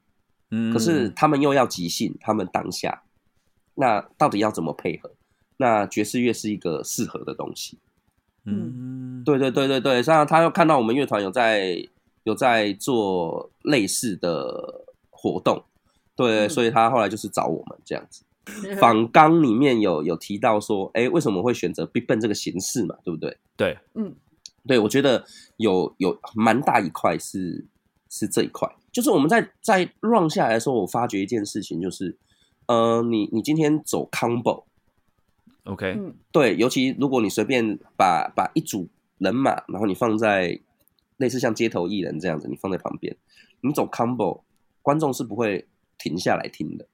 [0.72, 3.02] 可是他们又要即兴，他们当下，
[3.76, 5.12] 那到底要怎么配合？
[5.58, 7.78] 那爵士乐是一个适合的东西。
[8.46, 11.86] 嗯，对对对对对，像他又看到我们乐团有在
[12.24, 15.62] 有在做类似的活动，
[16.14, 18.24] 对，所以他后来就是找我们这样子。
[18.80, 22.96] 访纲里面有有提到说，哎，为什么会选择 Big Bang 这个形式嘛？
[23.04, 23.36] 对不对？
[23.56, 24.14] 对，嗯，
[24.66, 25.24] 对，我觉得
[25.58, 27.66] 有有蛮大一块是
[28.08, 28.68] 是这一块。
[28.90, 32.16] 就是我们在在 run 下来的时候，我发觉一件事情，就是，
[32.66, 35.96] 呃，你你今天走 combo，OK，
[36.32, 40.58] 对，尤其如果你随便把把一组人马，然后你放在
[41.20, 43.14] 类似像街头艺人这样子，你放在旁边，
[43.60, 44.40] 你走 combo，
[44.80, 45.68] 观众是不会
[45.98, 46.86] 停下来听的。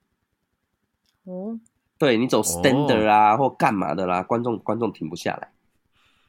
[1.22, 1.60] 哦，
[1.96, 5.52] 对你走 stander 啊或干嘛的啦，观众观众停不下来。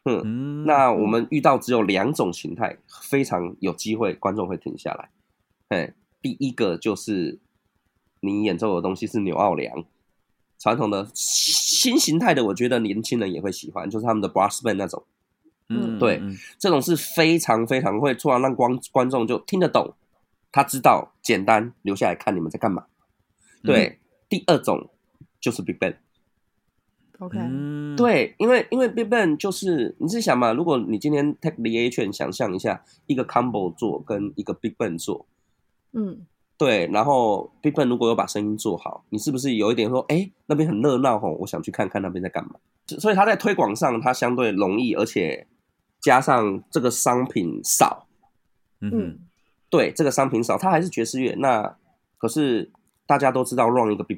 [0.05, 2.77] 嗯，那我们遇到只有两种形态，
[3.09, 5.09] 非常有机会观众会停下来。
[5.69, 7.39] 哎，第一个就是
[8.21, 9.83] 你演奏的东西是纽奥良
[10.59, 15.03] 传统的新形态的，我觉得年轻人也会喜欢，就是他们的 brass band 那种。
[15.69, 16.21] 嗯，对，
[16.57, 19.93] 这种是非常非常会突然让观观众就听得懂，
[20.51, 22.85] 他知道简单留下来看你们在干嘛。
[23.63, 23.99] 对，
[24.29, 24.89] 第二种
[25.41, 25.95] 就是 Big Bang。
[27.19, 27.37] OK，
[27.97, 35.25] 对，因为因为 Big Bang 就是你是想嘛，如果你今天 take the A 券，想象一下一个 combo 做跟一个 Big Bang 做。
[35.93, 42.51] 嗯，对，然后 Big Bang 如果有把声音做好，你是不是有一点说，哎，那边很热闹吼，我想去看看那边在干嘛？
[42.99, 45.47] 所以他在推广上，他相对容易，而且
[46.07, 48.07] 加上这个商品少，
[48.79, 49.19] 嗯，
[49.69, 51.75] 对，这个商品少，它还是爵士乐，那
[52.17, 52.71] 可是
[53.05, 54.17] 大家都知道 run 一个 Big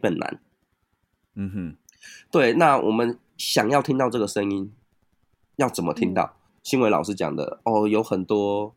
[1.33, 1.77] 嗯哼，
[2.29, 4.71] 对，那我们想要听到这个声音，
[5.55, 6.35] 要怎么听到？
[6.61, 8.75] 新伟老师讲的哦，有很多，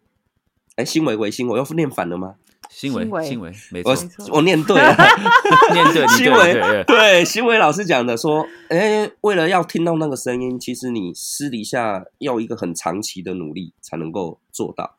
[0.77, 2.37] 哎，新伟为新伟又念反了吗？
[2.73, 3.95] 新闻，新闻，没错，
[4.33, 4.97] 我念对了，
[5.73, 14.97] 念对，新闻，对，新闻老师讲的说，哎，为了要听到那个声音，其实你私底下要一个很长期的努力才能够做到。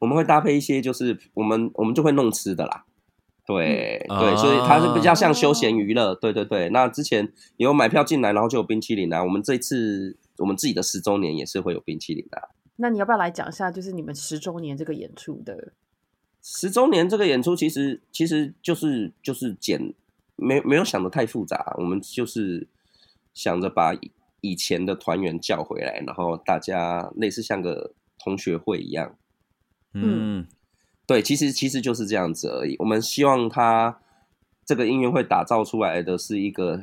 [0.00, 2.84] 我们会搭配一些，就是我们我们就会弄吃的啦，
[3.46, 6.68] 对对，所以它是比较像休闲娱乐，对对对。
[6.68, 9.24] 那之前也有买票进来，然后就有冰淇淋啊。
[9.24, 12.50] 我们这次我们自己的十周年也是会有冰淇淋的。
[12.76, 15.72] 那你要不要来讲一下，就是你们十周年这个演出的？
[16.48, 19.92] 十周年这个演出其实其实就是就是简
[20.36, 22.68] 没没有想的太复杂，我们就是
[23.34, 23.92] 想着把
[24.42, 29.16] 以前的团员叫回来，然后大家类似像个同学会一样。
[29.92, 30.46] 嗯，
[31.04, 32.76] 对，其实其实就是这样子而已。
[32.78, 33.98] 我们希望他
[34.64, 36.80] 这个音乐会打造出来的是一个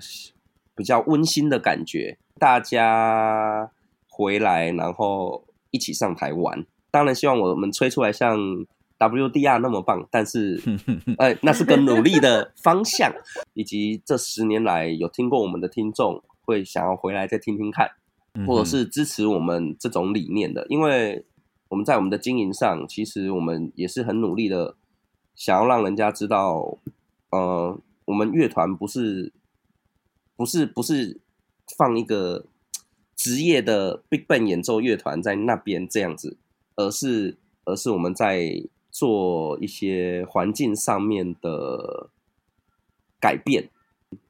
[0.75, 3.71] 比较温馨的感觉，大家
[4.09, 6.65] 回来然后一起上台玩。
[6.91, 8.65] 当然希望我们吹出来像。
[9.09, 10.61] WDR 那么棒，但是，
[11.17, 13.13] 哎， 那是个努力的方向，
[13.53, 17.89] 以及这十年来有听过我们的听众会想要回来再听听看，
[18.47, 21.25] 或者是支持我们这种理念的，因为
[21.69, 24.75] 我们在我们的经营上，其实我们也是很努力的，
[25.35, 26.77] 想要让人家知道，
[27.31, 29.33] 呃，我们乐团不是，
[30.35, 31.19] 不是，不是
[31.77, 32.45] 放一个
[33.15, 36.37] 职业的 Big Band 演奏乐团在那边这样子，
[36.75, 38.63] 而是，而是我们在。
[38.93, 42.11] 做一些环境上面的
[43.19, 43.71] 改变，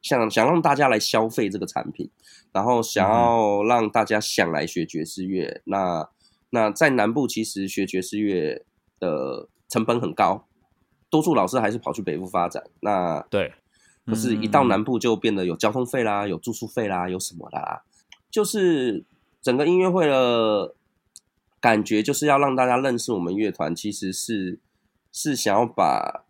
[0.02, 2.10] 想想让大家来消费这个产品，
[2.54, 5.62] 然后想要让大家想来学爵士乐。
[5.66, 6.10] 那
[6.52, 8.64] 那在南部其实学爵士乐
[9.00, 10.48] 的成本很高，
[11.10, 12.64] 多数老师还是跑去北部发展。
[12.80, 13.54] 那对，
[14.06, 17.84] 可是，一到南部就变得有交通费啦，有住宿费啦，有什么啦？
[18.32, 19.04] 就是
[19.42, 20.74] 整个音乐会的
[21.64, 24.60] 感觉，就是要让大家认识我们乐团，其实是
[25.14, 26.26] 是想要把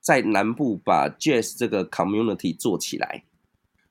[0.00, 3.24] 在南部把 Jazz 这个 community 做起来，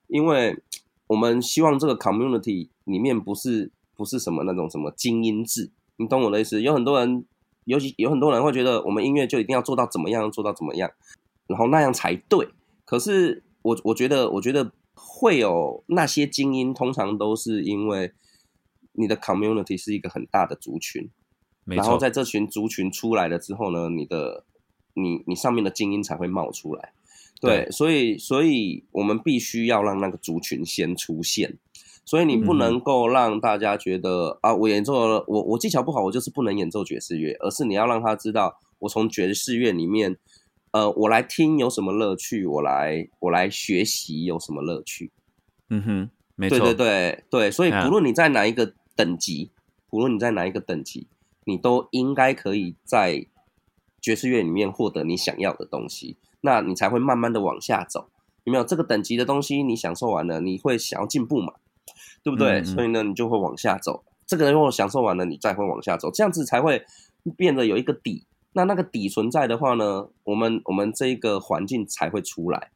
[0.08, 0.64] 因为
[1.08, 6.62] 我们希望这个 community 里面不是不是什么那种什么精英制，你懂我的意思？
[6.62, 7.26] 有很多人，
[7.66, 10.89] 尤其有很多人会觉得我们音乐就一定要做到怎么样，做到怎么样，
[11.48, 12.48] 然后那样才对。
[12.86, 18.14] 可是我我觉得，我觉得会有那些精英，通常都是因为
[18.98, 21.10] 你的 community 是一个很大的族群，
[21.66, 24.43] 然后在这群族群出来了之后呢，你的
[24.93, 26.91] 你你上面的精英才会冒出来。
[27.39, 31.58] 对，所以所以我们必须要让那个族群先出现，
[32.04, 40.18] 所以你不能够让大家觉得啊，我演奏了，我我技巧不好，我就是不能演奏爵士乐，而是你要让他知道，我从爵士乐里面。
[40.72, 42.45] 呃，我来听有什么乐趣？
[42.45, 45.12] 我来，我来学习有什么乐趣？
[45.70, 49.52] 嗯哼，没错，对对对对，所以不论你在哪一个等级，
[49.91, 51.08] 无论你在哪一个等级，
[51.45, 53.28] 你都应该可以在
[54.02, 58.10] 爵士乐里面获得你想要的东西，那你才会慢慢的往下走。
[58.43, 59.62] 有没有这个等级的东西？
[59.62, 61.54] 你享受完了，你会想要进步嘛？
[62.24, 62.64] 对不对？
[62.64, 64.04] 所以呢，你就会往下走。
[64.26, 66.84] 这个人如果享受完了，你再会往下走，这样子才会
[67.38, 68.26] 变得有一个底。
[68.54, 72.72] 那那个底存在的话呢，我们我们这一个环境才会出来，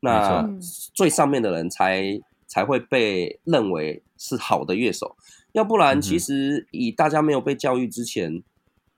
[0.00, 0.48] 那
[0.92, 5.16] 最上面的人才才会被认为是好的乐手，
[5.52, 8.42] 要不然其实以大家没有被教育之前，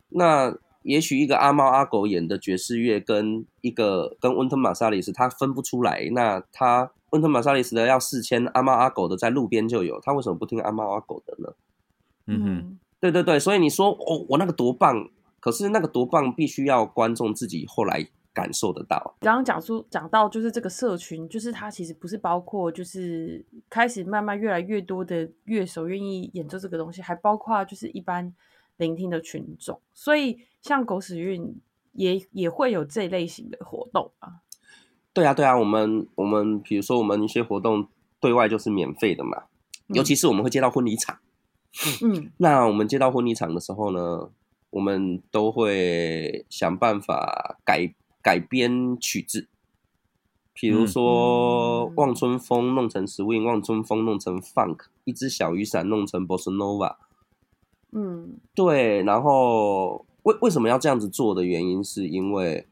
[0.09, 11.55] 那也许一个阿猫阿狗演的爵士乐跟一个跟温特马萨里斯他分不出来，那他温特马萨里斯的要四千，阿猫阿狗的在路边就有，他为什么不听阿猫阿狗的呢？
[12.27, 15.09] 嗯哼，对对对，所以你说哦，我那个多棒。
[15.41, 19.17] 可是那个多棒，必须要观众自己后来感受得到。
[19.21, 28.35] 刚刚讲出讲到，就是这个社群，就是它其实不是包括，就是开始慢慢越来越多的乐手愿意演奏这个东西，还包括就是一般
[28.77, 29.81] 聆听的群众。
[29.93, 31.61] 所以像狗屎运
[31.93, 34.41] 也也会有这类型的活动啊。
[35.13, 37.87] 对啊，对啊，我们我们比如说我们一些活动
[38.21, 39.45] 对外就是免费的嘛，
[39.89, 41.19] 尤其是我们会接到婚礼场。
[42.03, 44.31] 嗯， 那我们接到婚礼场的时候呢？
[44.73, 47.93] 我们都会想办法改
[48.23, 49.49] 改编曲子，
[50.53, 56.97] 比如说《望春风》弄成 swing，《望春风》弄成 funk，《一只小雨伞》弄成 bossa nova。
[57.91, 59.03] 嗯，对。
[59.03, 62.67] 然后为为什么要这样子做的原因，是因为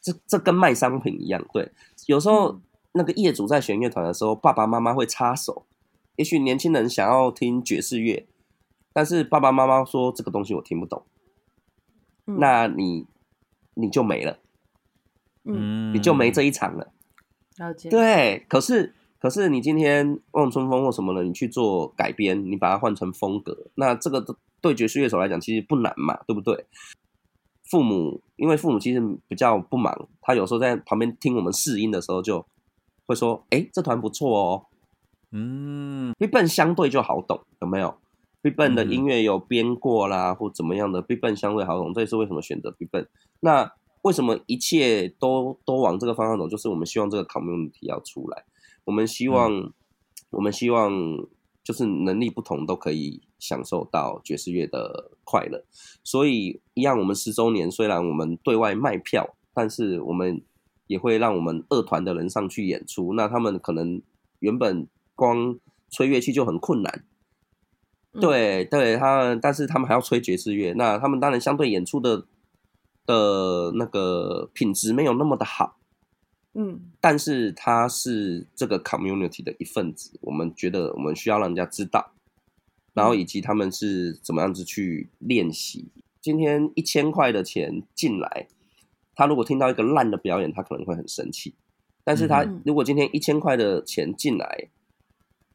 [0.00, 1.42] 这这跟卖商品一样。
[1.52, 1.70] 对，
[2.06, 2.60] 有时候
[2.92, 5.64] 那个业主在选乐团的时候，爸爸妈妈会插手。
[6.16, 8.26] 也许年轻人想要听爵士乐，
[8.92, 11.04] 但是爸爸妈妈说这个东西我听不懂。
[12.24, 13.06] 那你
[13.74, 14.38] 你就没了，
[15.48, 16.92] 嗯，你就没这一场了。
[17.56, 17.88] 了解。
[17.88, 24.24] 对，可是可是你今天望春风或什么的，你去做改编，你把它换成风格，那这个
[24.60, 26.66] 对爵士乐手来讲其实不难嘛，对不对？
[27.70, 32.46] 父母因为父母其实比较不忙，他有时候在旁边听我们试音的时候，就
[33.06, 34.66] 会说：“哎，这团不错哦。”
[35.30, 37.98] 嗯，一笨相对就好懂，有没有
[38.40, 43.06] ？Big Bang 的音乐有编过啦，或怎么样的？Big Bang 相对好懂，这也是为什么选择 Big Bang。
[43.40, 43.70] 那
[44.02, 46.48] 为什么一切都都往这个方向走？
[46.48, 48.44] 就是我们希望这个 community 要出来，
[48.84, 49.72] 我们希望，
[50.30, 50.92] 我们希望
[51.64, 55.64] 就是能力不同都可以享受到爵士乐的快乐。
[56.04, 60.42] 所以一样，我们十周年虽然我们对外卖票，但是我们
[60.86, 63.12] 也会让我们二团的人上去演出。
[63.14, 64.00] 那他们可能
[64.38, 65.58] 原本光
[65.90, 67.04] 吹乐器就很困难。
[68.20, 72.26] 对对，他们，但是他们还要吹爵士乐，那他们当然相对演出的
[73.08, 75.78] 的那个品质没有那么的好，
[76.52, 82.12] 嗯，但是他是这个 community 的一份子，我们觉得我们需要让人家知道，
[82.92, 85.88] 然后以及他们是怎么样子去练习。
[86.20, 88.48] 今天一千块的钱进来，
[89.14, 91.54] 他如果听到一个烂的表演，他可能会很生气，
[92.04, 94.68] 但是他如果今天一千块的钱进来，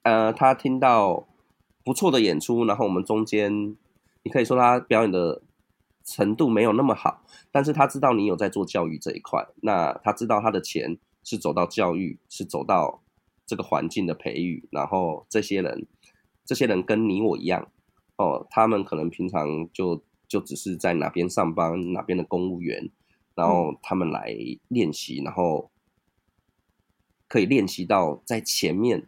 [0.01, 1.27] 呃，他听到。
[1.85, 3.75] 不错的演出，然后我们中间，
[4.23, 5.41] 你可以说他表演的
[6.03, 13.01] 程度没有那么好，但是他知道你有在做教育这一块，那他知道他的钱是走到教育，是走到
[13.45, 15.87] 这个环境的培育，然后这些人，
[16.45, 17.71] 这些人跟你我一样，
[18.17, 22.89] 哦，他们可能平常就就只是在哪边上班，哪边的公务员，
[23.35, 24.35] 然后他们来
[24.67, 25.69] 练习，然后。
[27.29, 29.07] 可以练习到在前面，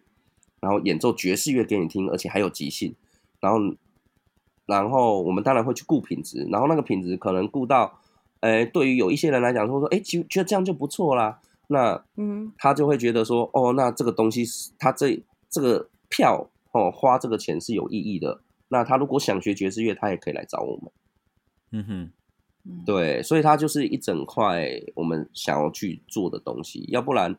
[0.59, 2.95] 然后演奏爵士乐给你听，而且还有即兴，
[3.39, 3.59] 然后
[4.65, 7.99] 然后我们当然会去顾品质，然后那个品质可能顾到，
[8.39, 20.91] 哎，对于有一些人来讲说说，哎，觉觉得这样就不错啦，那嗯，他就会觉得说，哦，那这个东西是他这这个票哦花这个钱是有意义的，那他如果想学爵士乐，他也可以来找我们，
[21.71, 22.11] 嗯哼。
[22.83, 27.37] 对，所以它就是一整块我们想要去做的东西，要不然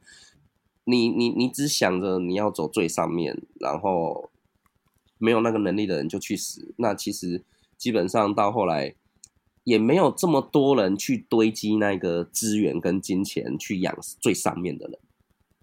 [0.84, 4.30] 你你你只想着你要走最上面，然后
[5.18, 7.42] 没有那个能力的人就去死，那其实
[7.76, 8.94] 基本上到后来
[9.64, 14.98] 也没有这么多人去堆积那个资源跟金钱去养最上面的人。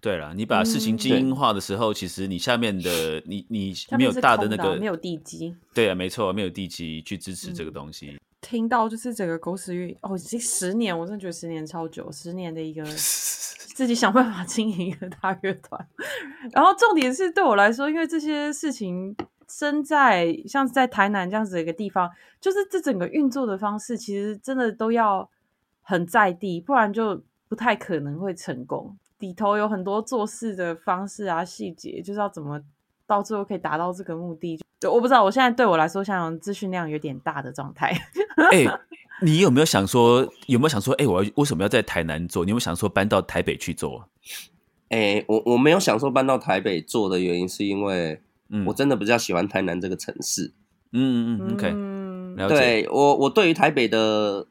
[0.00, 5.56] 对了，你把事情精英化的时候，其实你下面的 你你没有大的那个没有地基。
[5.72, 8.18] 对啊，没错，没有地基去支持这个东西。
[8.42, 12.84] 听到就是整个狗屎运哦，已经十年我真的觉得十年超久，十年的一个
[13.74, 15.88] 自己想办法经营一个大乐团。
[16.52, 19.16] 然后重点是对我来说，因为这些事情
[19.48, 25.28] 身在像在台南这样子的一个地方，就是这整个运作的方式，其实真的都要
[25.82, 28.96] 很在地，不然就不太可能会成功。
[29.18, 32.60] 里头有很多做事的方式啊，细节就是要怎么
[33.06, 34.60] 到最后可以达到这个目的。
[34.80, 37.96] 就我不知道，我现在对我来说，像资讯量有点大的状态。
[38.52, 38.66] 哎，
[39.22, 42.44] 你有没有想说，有没有想说，哎，我要为什么要在台南做？
[42.44, 44.08] 你有没有想说搬到台北去做？
[44.90, 48.20] 哎，我我没有想说搬到台北做的原因，是因为
[48.66, 50.52] 我真的比较喜欢台南这个城市。
[50.92, 54.46] 嗯嗯，OK，对我我对于台北的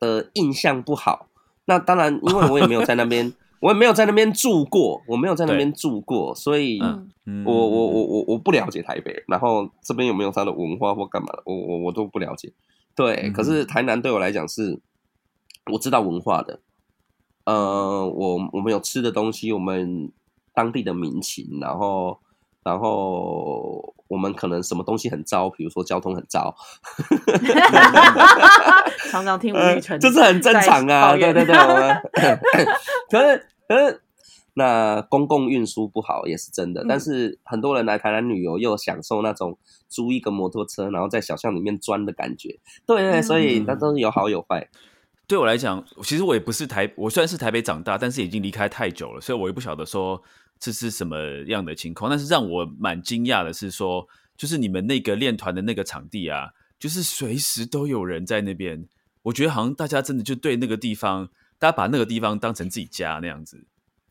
[0.00, 1.28] 呃印象不好。
[1.66, 3.32] 那当然，因为我也没有在那边。
[3.58, 12.52] 我也没有在那边住过，我没有在那边住过，所以，我我我我我不了解台北，然后这边有没有它的文化或干嘛的，我我我都不了解。
[12.94, 14.78] 对，可是台南对我来讲是
[15.72, 16.60] 我知道文化的，
[17.44, 20.12] 呃，我我们有吃的东西，我们
[20.54, 22.20] 当地的民情，然后
[22.66, 26.52] 然后我们可能什么东西很糟，比如说交通很糟，
[29.10, 32.02] 常常听吴宇晨，这是很正常啊，对对对，我们
[33.10, 33.46] 可是。
[33.68, 33.98] 呃，
[34.54, 39.58] 那公共运输不好也是真的，但是很多人来台南旅游又享受那种
[39.88, 42.60] 租一个摩托车，然后在小巷里面钻的感觉。
[42.86, 44.68] 对对，所以那都是有好有坏。
[45.26, 50.22] 对我来讲，其实我也不是台，我虽然是台北长大，但是已经离开太久了，所以我也不晓得说
[50.58, 51.16] 这是什么
[51.46, 52.08] 样的情况。
[52.10, 54.06] 但是让我蛮惊讶的是说，
[54.36, 58.86] 就是你们那个练团的那个场地啊，就是随时都有人在那边。
[59.22, 61.28] 我觉得好像大家真的就对那个地方。
[61.58, 63.64] 大家把那个地方当成自己家那样子，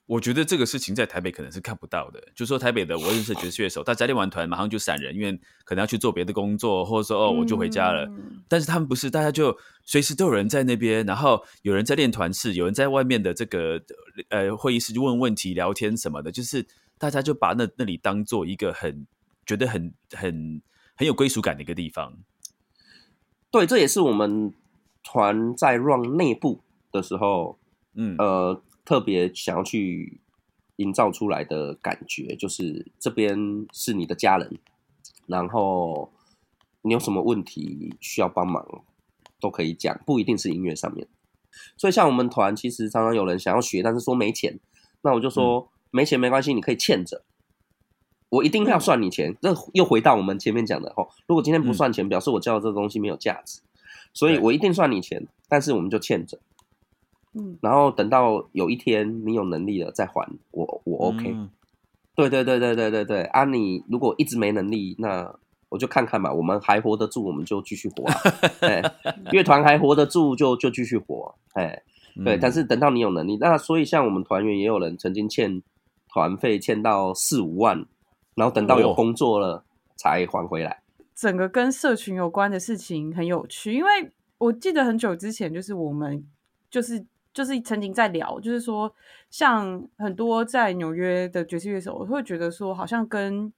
[0.08, 2.22] 我觉得这个事情在台北可能是看不到的。
[2.36, 8.08] 就说台北的我认识爵士乐手，大家练完团马上就散人，因为可能要去做别的工作，或者说哦我就回家了。
[8.48, 13.82] 但是他们不是，大家就随时都有人在那边，然后有人在练团室，有人在外面的这个
[14.30, 16.66] 呃会议室就问问题、聊天什么的，就是
[16.98, 19.08] 大家就把那那里当做一个很
[19.46, 20.62] 觉得很很
[20.96, 22.14] 很有归属感的一个地方。
[23.50, 24.54] 对，这也是我们
[25.04, 26.62] 团在 run 内部。
[26.92, 27.60] 的时候，
[27.96, 30.22] 嗯呃，特别想要去
[30.78, 34.60] 营造出来的感觉，就是这边是你的家人，
[35.26, 36.14] 然后
[36.84, 38.84] 你有什么问题需要帮忙，
[39.42, 41.08] 都可以讲，不一定是音乐上面。
[41.78, 44.60] 所以像我们团，其实常常有人想要学，但是说没钱，
[45.02, 47.24] 那我就说没钱没关系，你可以欠着，
[48.30, 49.36] 我一定要算你钱。
[49.42, 53.62] 这又回到我们前面讲的哦，如果今天不算钱，表示我教的这个东西没有价值，
[54.14, 56.38] 所以我一定算你钱，但是我们就欠着。
[57.38, 61.36] 嗯，然后等到有一天你有能力了再还我，我 OK。
[62.16, 63.44] 对对对对对对对啊！
[63.44, 65.36] 你如果一直没能力，那
[65.68, 66.32] 我就看看吧。
[66.32, 68.06] 我们还活得住，我们就继续活。
[68.66, 68.82] 哎，
[69.34, 71.36] 乐团还活得住，就就继续活。
[71.56, 71.84] 哎，
[72.24, 72.38] 对。
[72.38, 75.62] 但是等到你有能力，那所以像我们团员也有人曾经欠
[76.08, 77.86] 团费欠到四五万，
[78.36, 79.66] 然后等到有工作了
[79.98, 80.84] 才还回来。
[81.14, 83.90] 整个跟社群有关的事情很有趣，因为
[84.38, 86.26] 我记得很久之前就是我们
[86.72, 87.06] 就是。
[87.36, 88.90] 就是曾经在聊，就是说，
[89.30, 93.52] 像很多在纽约的爵士乐手，我会觉得说，好像跟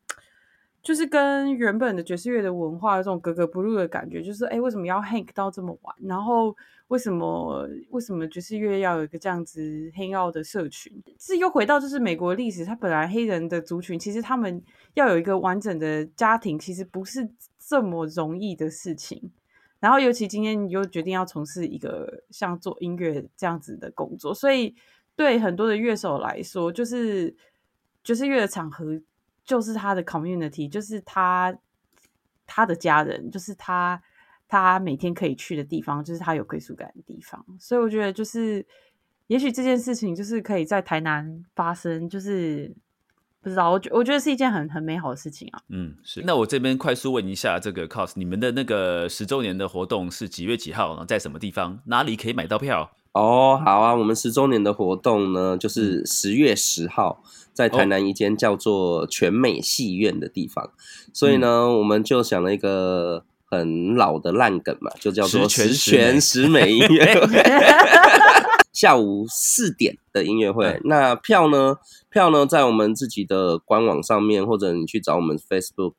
[0.81, 4.23] 就是跟原本的爵士乐的文化有这种格格不入的感觉。
[4.23, 5.95] 就是，哎，为什么要 hang 到这么晚？
[6.01, 6.55] 然后，
[6.87, 9.61] 为什么为什么爵士乐要有一个这样子
[9.95, 10.91] hang out 的社群？
[11.19, 14.59] 是又回到就是美国历史，它本来黑人的族群，其实他们
[14.95, 19.31] 要有一个完整的家庭，其实不是这么容易的事情。
[19.79, 24.75] 然后，尤其今天你又决定要从事一个像做音乐这样子的工作，所以
[25.15, 27.35] 对很多的乐手来说，就是
[28.03, 28.99] 就是乐的场合
[29.43, 31.57] 就是他的 community，就是他
[32.45, 34.01] 他的家人，就是他
[34.47, 37.45] 他每天可以去的地方，就是他有归属感的地方。
[37.59, 38.65] 所以我觉得，就是
[39.27, 42.75] 也许这件事情就是可以在台南发生，就是
[43.47, 45.59] 不知道，我觉我觉得是一件很很美好的事情啊。
[45.69, 46.21] 嗯，是。
[46.25, 51.05] 那我这边快速问一下，这个 cos 你们的那个十周年的活动是几月几号呢？
[51.07, 51.79] 在什么地方？
[51.85, 52.91] 哪里可以买到票？
[53.13, 57.23] 哦，好啊，我们十周年的活动呢，就是十月十号，
[57.53, 60.71] 在台南一间叫做全美戏院的地方。
[61.13, 67.41] 所以呢，我们就想了一个很老的烂梗嘛，就叫做十全十美音乐会。
[68.77, 71.77] 下午四点的音乐会，那票呢？
[72.11, 75.95] 票呢，在我们自己的官网上面，或者你去找我们 Facebook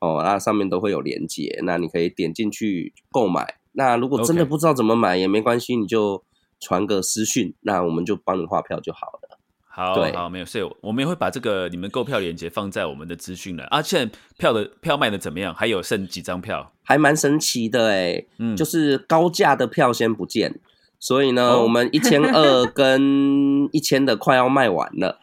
[0.00, 3.56] 哦，那上面都会有连接，那你可以点进去购买。
[3.72, 6.24] 那如果真的不知道怎么买也没关系，你就
[6.58, 9.38] 传个私讯，那我们就帮你画票就好了。
[9.68, 13.64] 好，好，没有，所以我们也会把这个你们购票链接放在我们的资讯了。
[13.64, 15.54] 啊，现在票的票卖的怎么样？
[15.54, 16.72] 还有剩几张票？
[16.82, 20.58] 还蛮神奇的哎，嗯，就是高价的票先不见。
[21.02, 25.18] 所以呢，我们一千二 跟一千的快要卖完了，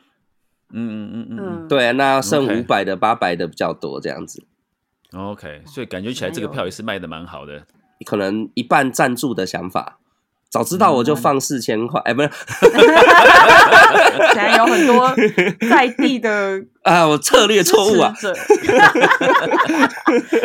[0.73, 4.45] 嗯嗯嗯嗯，对，那剩五百的、八百的比较多这样子。
[5.13, 7.65] OK，所以感觉起来这个票也是卖的蛮好的，
[8.05, 9.98] 可能一半赞助的想法。
[10.49, 12.29] 早知道我就放四千块，哎，不是，
[14.33, 15.13] 现在有很多
[15.69, 18.11] 在地的 啊，我策略错误啊。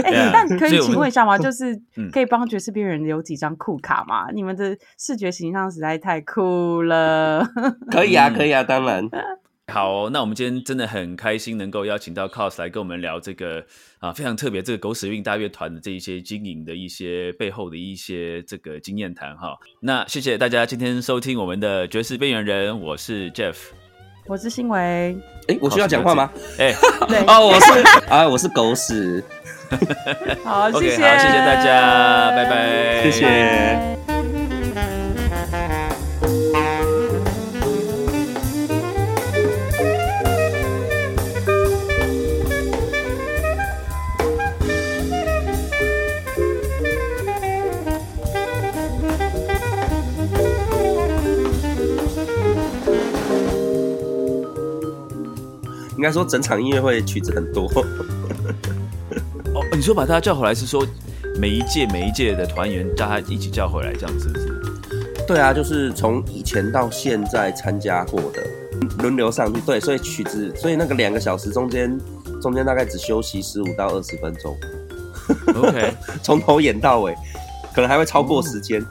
[0.05, 1.39] 哎，但可以请问一下吗？
[1.39, 1.75] 就是
[2.13, 4.27] 可以帮爵士边缘留几张酷卡吗？
[4.35, 7.47] 你们的视觉形象实在太酷了。
[7.91, 9.09] 可以啊，可以啊，当然。
[9.73, 13.65] 好，那我们今天真的很开心，能够邀请到 Cos 来跟我们聊这个
[13.99, 19.57] 啊非常特别这个狗屎运大乐团的这一些经营的一些背后的一些这个经验谈哈。
[19.81, 23.57] 那谢谢大家今天收听我们的爵士边缘人，我是 Jeff，
[24.27, 24.79] 我是新维。
[25.49, 26.31] 哎，我需要讲话吗？
[26.61, 26.75] 哎，
[27.09, 29.25] 对，哦，我是 啊，我是狗屎。
[30.45, 34.04] 好，谢谢，好，谢谢大家，拜拜，谢谢。
[56.05, 57.65] 该说，整场音乐会曲子很多。
[59.55, 60.87] 哦，你说把大家叫回来是说
[61.39, 65.25] 每一届每一届的团员大家一起叫回来这样子是？
[65.27, 68.47] 对啊，就是从以前到现在参加过的
[68.99, 69.61] 轮流上去。
[69.63, 71.99] 对，所以曲子，所以那个两个小时中间
[72.43, 74.55] 中间大概只休息十五到二十分钟。
[75.55, 77.15] OK， 从头演到尾，
[77.75, 78.85] 可能还会超过时间。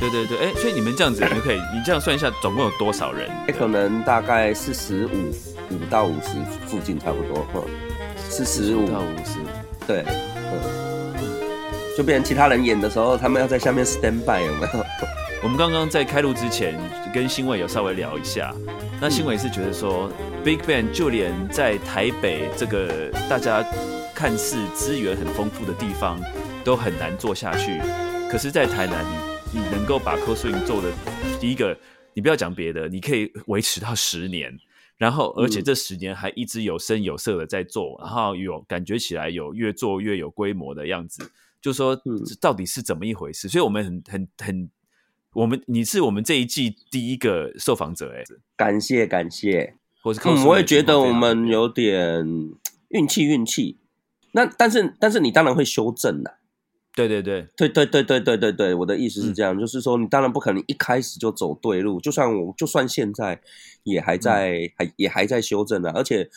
[0.00, 3.30] 对对对，哎，所以你们这样子，你可以你这样算一下，总共有多少人？
[3.56, 5.32] 可能大概四十五。
[5.72, 6.30] 五到五十
[6.66, 7.62] 附近差不多，嗯，
[8.16, 9.38] 四十五到五十，
[9.86, 11.14] 对，嗯，
[11.96, 14.84] 就变成其他人演的时候，他们要在下面 stand by 有没有？
[15.44, 16.76] 我们刚刚在开录之前
[17.14, 18.52] 跟新伟有稍微聊一下，
[19.00, 20.10] 那新伟是觉得说
[20.42, 23.64] ，Big Bang 就连在台北这个大家
[24.12, 26.18] 看似资源很丰富的地方，
[26.64, 27.80] 都很难做下去。
[28.28, 29.04] 可是，在台南，
[29.52, 30.92] 你你能够把 coswing 做的，
[31.40, 31.76] 第一个，
[32.14, 34.58] 你不要讲别的，你可以维持到十年。
[34.96, 41.30] 然后，而且这十年还一直有声有色的在做，然后有感觉起来有越做越有规模的样子，
[41.60, 41.98] 就说
[42.38, 43.48] 到底是怎么一回事？
[43.48, 44.70] 所以我们很很很，
[45.32, 48.22] 我们你是我们这一季第一个受访者，哎，
[48.56, 52.26] 感谢感谢，或是我也觉得我们有点
[52.88, 53.78] 运气运气，
[54.32, 56.39] 那但是但是你当然会修正的。
[56.94, 63.40] 对对对对对对对对对对，我的意思是这样，就是说你当然不可能一开始就走对路，就算我就算现在
[63.84, 66.28] 也还在还也还在修正啊，而且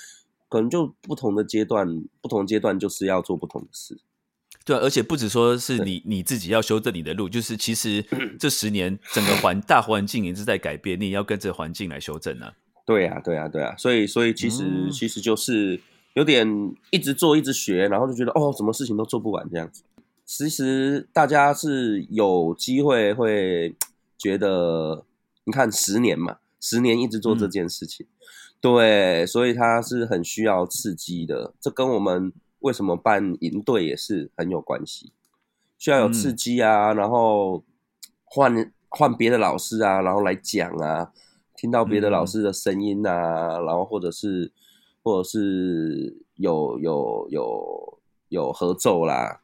[0.48, 3.98] 可能就不同的阶段，不同阶段就是要做不同的事。
[4.64, 8.06] 对，而且不止说是你你自己要修正你的路，就是其实
[8.40, 12.54] 这十年整个环大环境也是在改变，你也要跟着环境来修正啊。
[12.86, 15.82] 对啊，对啊，对啊，所以所以其实其实就是
[16.14, 16.48] 有点
[16.92, 19.84] 一直做一直学，然后就觉得哦，什么事情都做不完这样子。
[20.26, 23.76] 其实大家是有机会会
[24.18, 25.06] 觉得，
[25.44, 28.08] 你看十年嘛，十年一直做这件事情，
[28.62, 31.54] 对，所以他是很需要刺激的。
[31.60, 35.12] 这跟我们为什么办营队也是很有关系，
[35.78, 37.64] 需要有刺激啊，然后
[38.24, 41.12] 换换别的老师啊，然后来讲啊，
[41.56, 44.52] 听到别的老师的声音啊，然后或者是
[45.04, 48.00] 或者是有有有
[48.30, 49.42] 有合奏啦。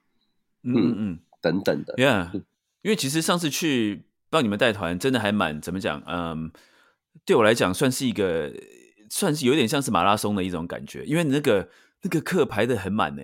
[0.64, 2.34] 嗯嗯，等等的，Yeah，
[2.82, 6.02] 因为其实上次去帮你们带团，真的还蛮怎么讲？
[6.06, 6.52] 嗯，
[7.26, 8.52] 对我来讲算是一个，
[9.10, 11.70] 算是有点像是马拉松的一种感觉，因为那个
[12.02, 13.24] 那个课排的很满呢。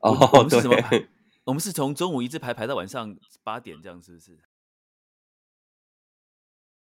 [0.00, 1.08] 哦，我们是什么排？
[1.44, 4.38] 我们是从中午一直排排到晚上八点，这样是不是？